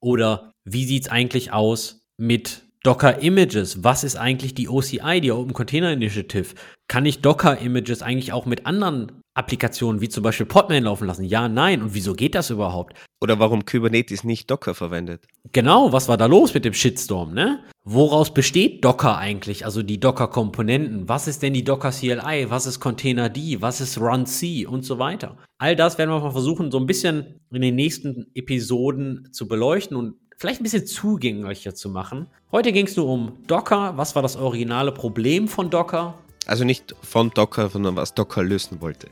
[0.00, 5.32] oder wie sieht es eigentlich aus mit Docker Images, was ist eigentlich die OCI, die
[5.32, 6.54] Open Container Initiative?
[6.88, 11.24] Kann ich Docker Images eigentlich auch mit anderen Applikationen wie zum Beispiel Podman laufen lassen?
[11.24, 11.82] Ja, nein.
[11.82, 12.94] Und wieso geht das überhaupt?
[13.20, 15.26] Oder warum Kubernetes nicht Docker verwendet?
[15.52, 17.62] Genau, was war da los mit dem Shitstorm, ne?
[17.84, 19.66] Woraus besteht Docker eigentlich?
[19.66, 21.06] Also die Docker-Komponenten.
[21.06, 22.46] Was ist denn die Docker CLI?
[22.48, 23.60] Was ist Container D?
[23.60, 24.64] Was ist Run C?
[24.64, 25.36] Und so weiter.
[25.58, 29.98] All das werden wir mal versuchen, so ein bisschen in den nächsten Episoden zu beleuchten
[29.98, 32.26] und vielleicht ein bisschen zugänglicher zu machen.
[32.50, 33.92] Heute ging es nur um Docker.
[33.96, 36.14] Was war das originale Problem von Docker?
[36.46, 39.08] Also nicht von Docker, sondern was Docker lösen wollte.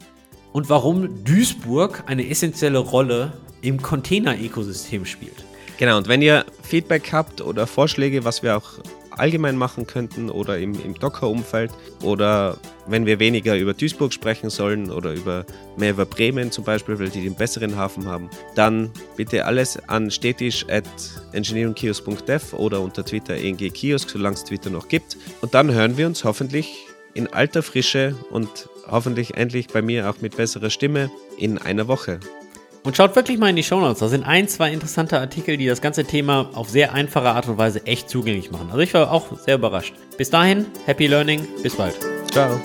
[0.53, 5.45] Und warum Duisburg eine essentielle Rolle im Container-Ökosystem spielt.
[5.77, 8.79] Genau, und wenn ihr Feedback habt oder Vorschläge, was wir auch
[9.19, 12.57] allgemein machen könnten oder im, im Docker-Umfeld oder
[12.87, 15.45] wenn wir weniger über Duisburg sprechen sollen oder über
[15.77, 20.11] mehr über Bremen zum Beispiel, weil die den besseren Hafen haben, dann bitte alles an
[20.11, 20.65] stetisch
[22.53, 25.17] oder unter Twitter engkiosk, solange es Twitter noch gibt.
[25.41, 30.21] Und dann hören wir uns hoffentlich in alter Frische und hoffentlich endlich bei mir auch
[30.21, 32.21] mit besserer Stimme in einer Woche.
[32.89, 33.99] Und schaut wirklich mal in die Shownotes.
[33.99, 37.59] Da sind ein, zwei interessante Artikel, die das ganze Thema auf sehr einfache Art und
[37.59, 38.69] Weise echt zugänglich machen.
[38.71, 39.93] Also ich war auch sehr überrascht.
[40.17, 41.97] Bis dahin, happy learning, bis bald.
[42.33, 42.59] Ciao.